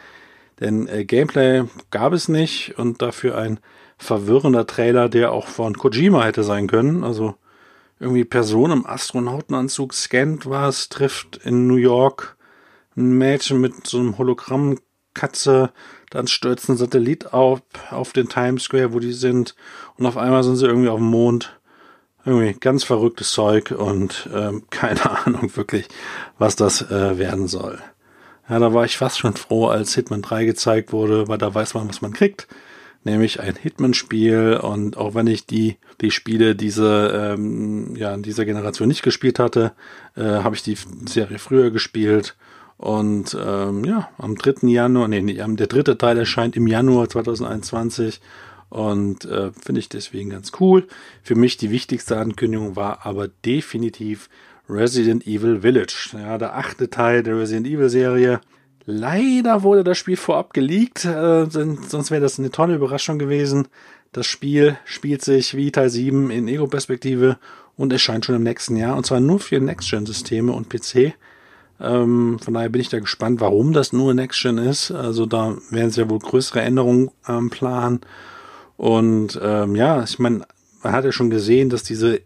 Denn 0.61 0.87
äh, 0.87 1.05
Gameplay 1.05 1.65
gab 1.91 2.13
es 2.13 2.29
nicht 2.29 2.79
und 2.79 3.03
dafür 3.03 3.37
ein 3.37 3.59
verwirrender 3.99 4.67
Trailer, 4.67 5.09
der 5.09 5.33
auch 5.33 5.49
von 5.49 5.77
Kojima 5.77 6.25
hätte 6.25 6.45
sein 6.45 6.67
können. 6.67 7.03
Also 7.03 7.35
irgendwie 7.99 8.25
Person 8.25 8.71
im 8.71 8.87
Astronautenanzug 8.87 9.93
scannt 9.93 10.49
was, 10.49 10.89
trifft 10.89 11.39
in 11.45 11.67
New 11.67 11.77
York 11.77 12.37
ein 12.97 13.19
Mädchen 13.19 13.61
mit 13.61 13.87
so 13.87 13.99
einem 13.99 14.19
Hologrammkatze, 14.19 15.73
dann 16.11 16.27
stürzt 16.27 16.69
ein 16.69 16.77
Satellit 16.77 17.33
auf, 17.33 17.61
auf 17.91 18.13
den 18.13 18.29
Times 18.29 18.65
Square, 18.65 18.93
wo 18.93 18.99
die 18.99 19.13
sind, 19.13 19.55
und 19.97 20.07
auf 20.07 20.17
einmal 20.17 20.43
sind 20.43 20.57
sie 20.57 20.67
irgendwie 20.67 20.89
auf 20.89 20.99
dem 20.99 21.11
Mond. 21.11 21.57
Irgendwie 22.27 22.53
ganz 22.53 22.85
verrücktes 22.85 23.31
Zeug 23.31 23.71
und 23.71 24.29
ähm, 24.35 24.65
keine 24.71 25.27
Ahnung 25.27 25.57
wirklich, 25.57 25.89
was 26.39 26.55
das 26.55 26.83
äh, 26.91 27.17
werden 27.17 27.49
soll. 27.49 27.79
Ja, 28.49 28.59
da 28.59 28.75
war 28.75 28.85
ich 28.85 28.99
fast 28.99 29.19
schon 29.19 29.37
froh, 29.37 29.69
als 29.69 29.95
Hitman 29.95 30.23
3 30.23 30.45
gezeigt 30.45 30.93
wurde, 30.93 31.29
weil 31.29 31.39
da 31.39 31.55
weiß 31.55 31.75
man, 31.75 31.89
was 31.89 32.03
man 32.03 32.13
kriegt. 32.13 32.49
Nämlich 33.05 33.41
ein 33.41 33.57
Hitman-Spiel 33.57 34.61
und 34.63 34.99
auch 34.99 35.15
wenn 35.15 35.29
ich 35.29 35.47
die, 35.47 35.79
die 36.03 36.11
Spiele 36.11 36.55
diese, 36.55 37.35
ähm, 37.35 37.97
ja, 37.97 38.13
in 38.13 38.23
dieser 38.23 38.45
Generation 38.45 38.89
nicht 38.89 39.03
gespielt 39.03 39.39
hatte, 39.39 39.73
äh, 40.17 40.23
habe 40.23 40.55
ich 40.55 40.63
die 40.63 40.77
Serie 41.07 41.39
früher 41.39 41.71
gespielt 41.71 42.37
und 42.81 43.37
ähm, 43.39 43.85
ja, 43.85 44.09
am 44.17 44.37
3. 44.37 44.67
Januar, 44.69 45.07
nee, 45.07 45.21
nee, 45.21 45.35
der 45.35 45.67
dritte 45.67 45.99
Teil 45.99 46.17
erscheint 46.17 46.57
im 46.57 46.67
Januar 46.67 47.11
2021 47.11 48.23
und 48.71 49.27
äh, 49.27 49.51
finde 49.53 49.81
ich 49.81 49.91
deswegen 49.91 50.31
ganz 50.31 50.53
cool. 50.61 50.87
Für 51.23 51.35
mich 51.35 51.59
die 51.59 51.71
wichtigste 51.71 52.17
Ankündigung 52.17 52.77
war 52.77 53.05
aber 53.05 53.29
definitiv 53.29 54.31
Resident 54.67 55.27
Evil 55.27 55.61
Village. 55.61 56.13
Ja, 56.15 56.39
der 56.39 56.57
achte 56.57 56.89
Teil 56.89 57.23
der 57.23 57.39
Resident 57.39 57.67
Evil 57.67 57.91
Serie. 57.91 58.41
Leider 58.87 59.63
wurde 59.63 59.85
das 59.85 59.99
Spiel 59.99 60.17
vorab 60.17 60.55
geleakt, 60.55 61.05
äh, 61.05 61.51
sonst 61.51 62.11
wäre 62.11 62.23
das 62.23 62.39
eine 62.39 62.51
tolle 62.51 62.77
Überraschung 62.77 63.19
gewesen. 63.19 63.69
Das 64.13 64.27
Spiel 64.27 64.79
spielt 64.87 65.23
sich 65.23 65.55
wie 65.55 65.71
Teil 65.71 65.91
7 65.91 66.31
in 66.31 66.49
Ego-Perspektive 66.49 67.37
und 67.77 67.93
erscheint 67.93 68.25
schon 68.25 68.37
im 68.37 68.43
nächsten 68.43 68.77
Jahr 68.77 68.97
und 68.97 69.05
zwar 69.05 69.21
nur 69.21 69.39
für 69.39 69.61
Next-Gen-Systeme 69.61 70.51
und 70.51 70.71
PC. 70.71 71.13
Ähm, 71.81 72.39
von 72.39 72.55
daher 72.55 72.69
bin 72.69 72.81
ich 72.81 72.89
da 72.89 73.01
gespannt, 73.01 73.41
warum 73.41 73.73
das 73.73 73.93
nur 73.93 74.13
Next 74.15 74.43
Gen 74.43 74.59
ist. 74.59 74.91
Also 74.91 75.27
da 75.27 75.57
werden 75.71 75.91
sie 75.91 76.03
ja 76.03 76.11
wohl 76.11 76.19
größere 76.19 76.61
Änderungen 76.61 77.11
ähm, 77.27 77.51
planen. 77.51 78.01
Und 78.77 79.39
ähm, 79.43 79.77
ja, 79.77 80.03
ich 80.03 80.19
meine, 80.19 80.47
man 80.83 80.93
hat 80.93 81.05
ja 81.05 81.13
schon 81.13 81.31
gesehen, 81.31 81.71
dass 81.71 81.83
diese 81.83 82.21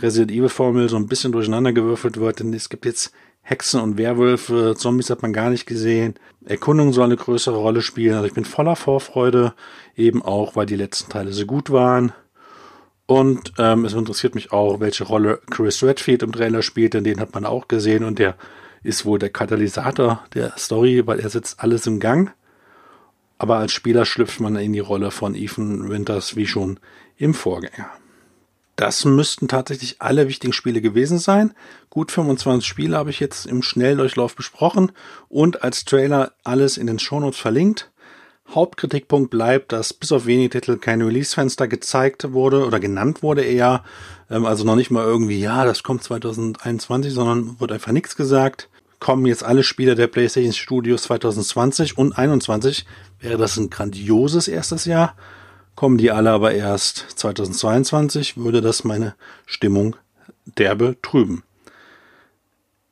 Resident 0.00 0.30
Evil 0.30 0.48
Formel 0.48 0.88
so 0.88 0.96
ein 0.96 1.06
bisschen 1.06 1.32
durcheinander 1.32 1.72
gewürfelt 1.72 2.18
wird, 2.18 2.40
denn 2.40 2.52
es 2.54 2.68
gibt 2.68 2.84
jetzt 2.84 3.12
Hexen 3.42 3.80
und 3.80 3.96
Werwölfe, 3.96 4.74
Zombies 4.76 5.10
hat 5.10 5.22
man 5.22 5.32
gar 5.32 5.50
nicht 5.50 5.66
gesehen. 5.66 6.14
Erkundung 6.44 6.92
soll 6.92 7.04
eine 7.04 7.16
größere 7.16 7.56
Rolle 7.56 7.80
spielen. 7.80 8.14
Also 8.14 8.26
ich 8.26 8.34
bin 8.34 8.44
voller 8.44 8.76
Vorfreude, 8.76 9.54
eben 9.96 10.22
auch, 10.22 10.54
weil 10.54 10.66
die 10.66 10.76
letzten 10.76 11.10
Teile 11.10 11.32
so 11.32 11.46
gut 11.46 11.70
waren. 11.70 12.12
Und 13.06 13.54
ähm, 13.58 13.86
es 13.86 13.94
interessiert 13.94 14.34
mich 14.34 14.52
auch, 14.52 14.80
welche 14.80 15.04
Rolle 15.04 15.40
Chris 15.50 15.82
Redfield 15.82 16.22
im 16.22 16.32
Trailer 16.32 16.60
spielt, 16.60 16.92
denn 16.92 17.04
den 17.04 17.20
hat 17.20 17.32
man 17.32 17.46
auch 17.46 17.66
gesehen 17.66 18.04
und 18.04 18.18
der 18.18 18.36
ist 18.82 19.04
wohl 19.04 19.18
der 19.18 19.30
Katalysator 19.30 20.24
der 20.34 20.54
Story, 20.58 21.06
weil 21.06 21.20
er 21.20 21.30
setzt 21.30 21.60
alles 21.60 21.86
im 21.86 22.00
Gang. 22.00 22.32
Aber 23.38 23.58
als 23.58 23.72
Spieler 23.72 24.04
schlüpft 24.04 24.40
man 24.40 24.56
in 24.56 24.72
die 24.72 24.78
Rolle 24.80 25.10
von 25.10 25.34
Ethan 25.34 25.88
Winters, 25.88 26.36
wie 26.36 26.46
schon 26.46 26.80
im 27.16 27.34
Vorgänger. 27.34 27.90
Das 28.78 29.04
müssten 29.04 29.48
tatsächlich 29.48 29.96
alle 30.00 30.28
wichtigen 30.28 30.52
Spiele 30.52 30.80
gewesen 30.80 31.18
sein. 31.18 31.52
Gut 31.90 32.12
25 32.12 32.64
Spiele 32.66 32.96
habe 32.96 33.10
ich 33.10 33.18
jetzt 33.18 33.44
im 33.44 33.62
Schnelldurchlauf 33.62 34.36
besprochen 34.36 34.92
und 35.28 35.64
als 35.64 35.84
Trailer 35.84 36.32
alles 36.44 36.76
in 36.76 36.86
den 36.86 37.00
Shownotes 37.00 37.40
verlinkt. 37.40 37.90
Hauptkritikpunkt 38.54 39.30
bleibt, 39.30 39.72
dass 39.72 39.92
bis 39.92 40.12
auf 40.12 40.26
wenige 40.26 40.50
Titel 40.50 40.78
kein 40.78 41.02
Release-Fenster 41.02 41.68
gezeigt 41.68 42.32
wurde 42.32 42.64
oder 42.64 42.80
genannt 42.80 43.22
wurde 43.22 43.42
eher. 43.42 43.84
Ähm, 44.30 44.46
also 44.46 44.64
noch 44.64 44.76
nicht 44.76 44.90
mal 44.90 45.04
irgendwie, 45.04 45.40
ja, 45.40 45.64
das 45.64 45.82
kommt 45.82 46.02
2021, 46.02 47.12
sondern 47.12 47.60
wird 47.60 47.72
einfach 47.72 47.92
nichts 47.92 48.16
gesagt. 48.16 48.68
Kommen 49.00 49.26
jetzt 49.26 49.44
alle 49.44 49.62
Spiele 49.62 49.94
der 49.94 50.08
PlayStation 50.08 50.52
Studios 50.52 51.02
2020 51.04 51.98
und 51.98 52.14
2021, 52.14 52.86
wäre 53.20 53.36
das 53.36 53.56
ein 53.56 53.70
grandioses 53.70 54.48
erstes 54.48 54.86
Jahr. 54.86 55.14
Kommen 55.76 55.98
die 55.98 56.10
alle 56.10 56.30
aber 56.30 56.52
erst 56.52 57.06
2022, 57.14 58.36
würde 58.36 58.60
das 58.60 58.82
meine 58.82 59.14
Stimmung 59.46 59.94
derbe 60.44 60.96
trüben. 61.02 61.44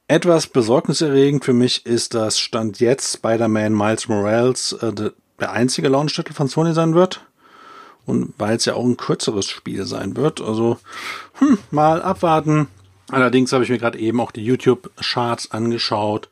Etwas 0.07 0.47
besorgniserregend 0.47 1.45
für 1.45 1.53
mich 1.53 1.85
ist, 1.85 2.15
dass 2.15 2.39
Stand 2.39 2.79
jetzt 2.79 3.17
Spider-Man 3.17 3.77
Miles 3.77 4.07
Morales 4.07 4.73
äh, 4.75 5.11
der 5.41 5.53
einzige 5.53 5.89
Launch-Titel 5.89 6.33
von 6.33 6.49
Sony 6.49 6.73
sein 6.73 6.95
wird. 6.95 7.25
Und 8.05 8.35
weil 8.39 8.57
es 8.57 8.65
ja 8.65 8.75
auch 8.75 8.85
ein 8.85 8.97
kürzeres 8.97 9.47
Spiel 9.47 9.85
sein 9.85 10.17
wird. 10.17 10.41
Also, 10.41 10.79
hm, 11.35 11.59
mal 11.71 12.03
abwarten. 12.03 12.69
Allerdings 13.11 13.53
habe 13.53 13.65
ich 13.65 13.71
mir 13.71 13.79
gerade 13.79 13.99
eben 13.99 14.21
auch 14.21 14.31
die 14.31 14.45
YouTube-Charts 14.45 15.51
angeschaut. 15.51 16.29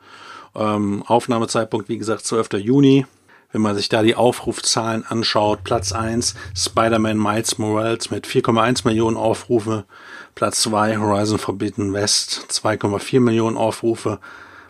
Ähm, 0.54 1.02
Aufnahmezeitpunkt, 1.06 1.88
wie 1.88 1.98
gesagt, 1.98 2.24
12. 2.24 2.54
Juni. 2.54 3.06
Wenn 3.54 3.62
man 3.62 3.76
sich 3.76 3.88
da 3.88 4.02
die 4.02 4.16
Aufrufzahlen 4.16 5.04
anschaut, 5.06 5.62
Platz 5.62 5.92
1 5.92 6.34
Spider-Man 6.56 7.16
Miles 7.16 7.56
Morales 7.56 8.10
mit 8.10 8.26
4,1 8.26 8.84
Millionen 8.84 9.16
Aufrufe, 9.16 9.84
Platz 10.34 10.62
2 10.62 10.98
Horizon 10.98 11.38
Forbidden 11.38 11.92
West 11.92 12.46
2,4 12.50 13.20
Millionen 13.20 13.56
Aufrufe, 13.56 14.18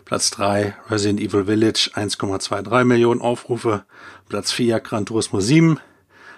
Platz 0.05 0.31
3 0.31 0.75
Resident 0.89 1.19
Evil 1.19 1.45
Village 1.45 1.91
1,23 1.95 2.83
Millionen 2.85 3.21
Aufrufe, 3.21 3.83
Platz 4.29 4.51
4 4.51 4.79
Gran 4.79 5.05
Turismo 5.05 5.39
7 5.39 5.79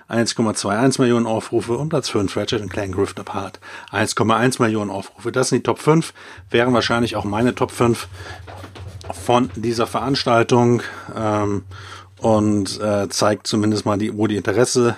1,21 0.10 1.02
Millionen 1.02 1.26
Aufrufe 1.26 1.78
und 1.78 1.90
Platz 1.90 2.10
5 2.10 2.36
Ratchet 2.38 2.70
Clank 2.70 2.98
Rift 2.98 3.20
Apart 3.20 3.60
1,1 3.92 4.62
Millionen 4.62 4.90
Aufrufe. 4.90 5.34
Das 5.34 5.50
sind 5.50 5.60
die 5.60 5.64
Top 5.64 5.80
5, 5.80 6.14
wären 6.50 6.74
wahrscheinlich 6.74 7.18
auch 7.18 7.26
meine 7.26 7.54
Top 7.56 7.72
5 7.72 8.08
von 9.26 9.50
dieser 9.56 9.86
Veranstaltung. 9.86 10.82
Ähm, 11.16 11.66
und 12.20 12.80
äh, 12.82 13.10
zeigt 13.10 13.48
zumindest 13.48 13.86
mal, 13.86 13.98
die, 13.98 14.18
wo 14.18 14.28
die 14.28 14.38
Interesse 14.38 14.98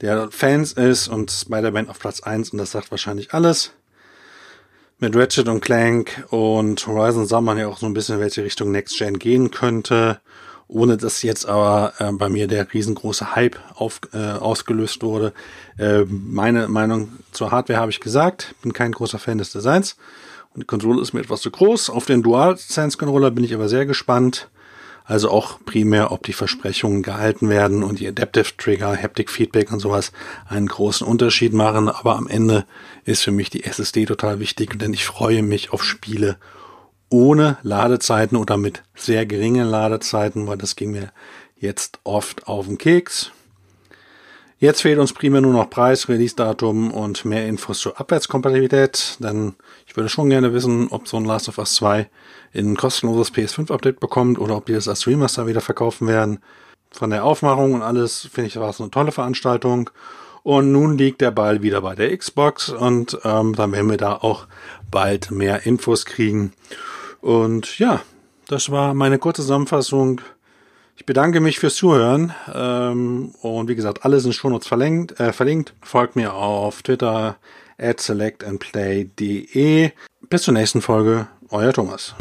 der 0.00 0.30
Fans 0.30 0.72
ist 0.72 1.08
und 1.08 1.30
Spider-Man 1.30 1.88
auf 1.88 1.98
Platz 1.98 2.20
1 2.22 2.50
und 2.50 2.58
das 2.58 2.70
sagt 2.70 2.90
wahrscheinlich 2.90 3.34
alles. 3.34 3.72
Mit 5.02 5.16
Ratchet 5.16 5.48
und 5.48 5.62
Clank 5.62 6.26
und 6.28 6.86
Horizon 6.86 7.24
sah 7.24 7.40
man 7.40 7.56
ja 7.56 7.68
auch 7.68 7.78
so 7.78 7.86
ein 7.86 7.94
bisschen, 7.94 8.16
in 8.16 8.20
welche 8.20 8.44
Richtung 8.44 8.70
Next 8.70 8.98
Gen 8.98 9.18
gehen 9.18 9.50
könnte, 9.50 10.20
ohne 10.68 10.98
dass 10.98 11.22
jetzt 11.22 11.48
aber 11.48 11.94
äh, 11.98 12.12
bei 12.12 12.28
mir 12.28 12.46
der 12.48 12.70
riesengroße 12.70 13.34
Hype 13.34 13.58
auf, 13.74 14.02
äh, 14.12 14.18
ausgelöst 14.18 15.02
wurde. 15.02 15.32
Äh, 15.78 16.04
meine 16.04 16.68
Meinung 16.68 17.12
zur 17.32 17.50
Hardware 17.50 17.80
habe 17.80 17.90
ich 17.90 18.00
gesagt, 18.00 18.54
bin 18.60 18.74
kein 18.74 18.92
großer 18.92 19.18
Fan 19.18 19.38
des 19.38 19.52
Designs 19.52 19.96
und 20.52 20.64
die 20.64 20.66
Konsole 20.66 21.00
ist 21.00 21.14
mir 21.14 21.20
etwas 21.20 21.40
zu 21.40 21.50
groß. 21.50 21.88
Auf 21.88 22.04
den 22.04 22.22
DualSense 22.22 22.98
Controller 22.98 23.30
bin 23.30 23.44
ich 23.44 23.54
aber 23.54 23.70
sehr 23.70 23.86
gespannt. 23.86 24.50
Also 25.10 25.28
auch 25.28 25.58
primär, 25.64 26.12
ob 26.12 26.22
die 26.22 26.32
Versprechungen 26.32 27.02
gehalten 27.02 27.48
werden 27.48 27.82
und 27.82 27.98
die 27.98 28.06
Adaptive 28.06 28.56
Trigger, 28.56 28.96
Haptic 28.96 29.28
Feedback 29.28 29.72
und 29.72 29.80
sowas 29.80 30.12
einen 30.48 30.68
großen 30.68 31.04
Unterschied 31.04 31.52
machen. 31.52 31.88
Aber 31.88 32.14
am 32.14 32.28
Ende 32.28 32.64
ist 33.04 33.24
für 33.24 33.32
mich 33.32 33.50
die 33.50 33.64
SSD 33.64 34.06
total 34.06 34.38
wichtig, 34.38 34.78
denn 34.78 34.94
ich 34.94 35.04
freue 35.04 35.42
mich 35.42 35.72
auf 35.72 35.82
Spiele 35.82 36.36
ohne 37.08 37.58
Ladezeiten 37.64 38.36
oder 38.36 38.56
mit 38.56 38.84
sehr 38.94 39.26
geringen 39.26 39.66
Ladezeiten, 39.66 40.46
weil 40.46 40.58
das 40.58 40.76
ging 40.76 40.92
mir 40.92 41.10
jetzt 41.56 41.98
oft 42.04 42.46
auf 42.46 42.68
den 42.68 42.78
Keks. 42.78 43.32
Jetzt 44.62 44.82
fehlt 44.82 44.98
uns 44.98 45.14
primär 45.14 45.40
nur 45.40 45.54
noch 45.54 45.70
Preis, 45.70 46.06
Release-Datum 46.10 46.90
und 46.90 47.24
mehr 47.24 47.48
Infos 47.48 47.80
zur 47.80 47.98
Abwärtskompatibilität, 47.98 49.16
denn 49.18 49.54
ich 49.86 49.96
würde 49.96 50.10
schon 50.10 50.28
gerne 50.28 50.52
wissen, 50.52 50.88
ob 50.90 51.08
so 51.08 51.16
ein 51.16 51.24
Last 51.24 51.48
of 51.48 51.56
Us 51.56 51.76
2 51.76 52.10
in 52.52 52.72
ein 52.72 52.76
kostenloses 52.76 53.32
PS5-Update 53.32 54.00
bekommt 54.00 54.38
oder 54.38 54.58
ob 54.58 54.66
die 54.66 54.74
das 54.74 54.86
als 54.86 55.06
Remaster 55.06 55.46
wieder 55.46 55.62
verkaufen 55.62 56.06
werden. 56.08 56.40
Von 56.90 57.08
der 57.08 57.24
Aufmachung 57.24 57.72
und 57.72 57.80
alles 57.80 58.28
finde 58.30 58.48
ich, 58.48 58.60
war 58.60 58.68
es 58.68 58.82
eine 58.82 58.90
tolle 58.90 59.12
Veranstaltung. 59.12 59.88
Und 60.42 60.72
nun 60.72 60.98
liegt 60.98 61.22
der 61.22 61.30
Ball 61.30 61.62
wieder 61.62 61.80
bei 61.80 61.94
der 61.94 62.14
Xbox 62.14 62.68
und 62.68 63.18
ähm, 63.24 63.54
dann 63.54 63.72
werden 63.72 63.88
wir 63.88 63.96
da 63.96 64.16
auch 64.16 64.46
bald 64.90 65.30
mehr 65.30 65.64
Infos 65.64 66.04
kriegen. 66.04 66.52
Und 67.22 67.78
ja, 67.78 68.02
das 68.46 68.70
war 68.70 68.92
meine 68.92 69.18
kurze 69.18 69.40
Zusammenfassung 69.40 70.20
ich 71.00 71.06
bedanke 71.06 71.40
mich 71.40 71.58
fürs 71.58 71.76
Zuhören 71.76 72.34
ähm, 72.54 73.32
und 73.40 73.70
wie 73.70 73.74
gesagt, 73.74 74.04
alles 74.04 74.26
in 74.26 74.34
Shownotes 74.34 74.68
verlinkt, 74.68 75.18
äh, 75.18 75.32
verlinkt. 75.32 75.72
Folgt 75.80 76.14
mir 76.14 76.34
auf 76.34 76.82
Twitter 76.82 77.38
at 77.78 78.00
selectandplay.de. 78.00 79.92
Bis 80.28 80.42
zur 80.42 80.52
nächsten 80.52 80.82
Folge, 80.82 81.26
euer 81.48 81.72
Thomas. 81.72 82.14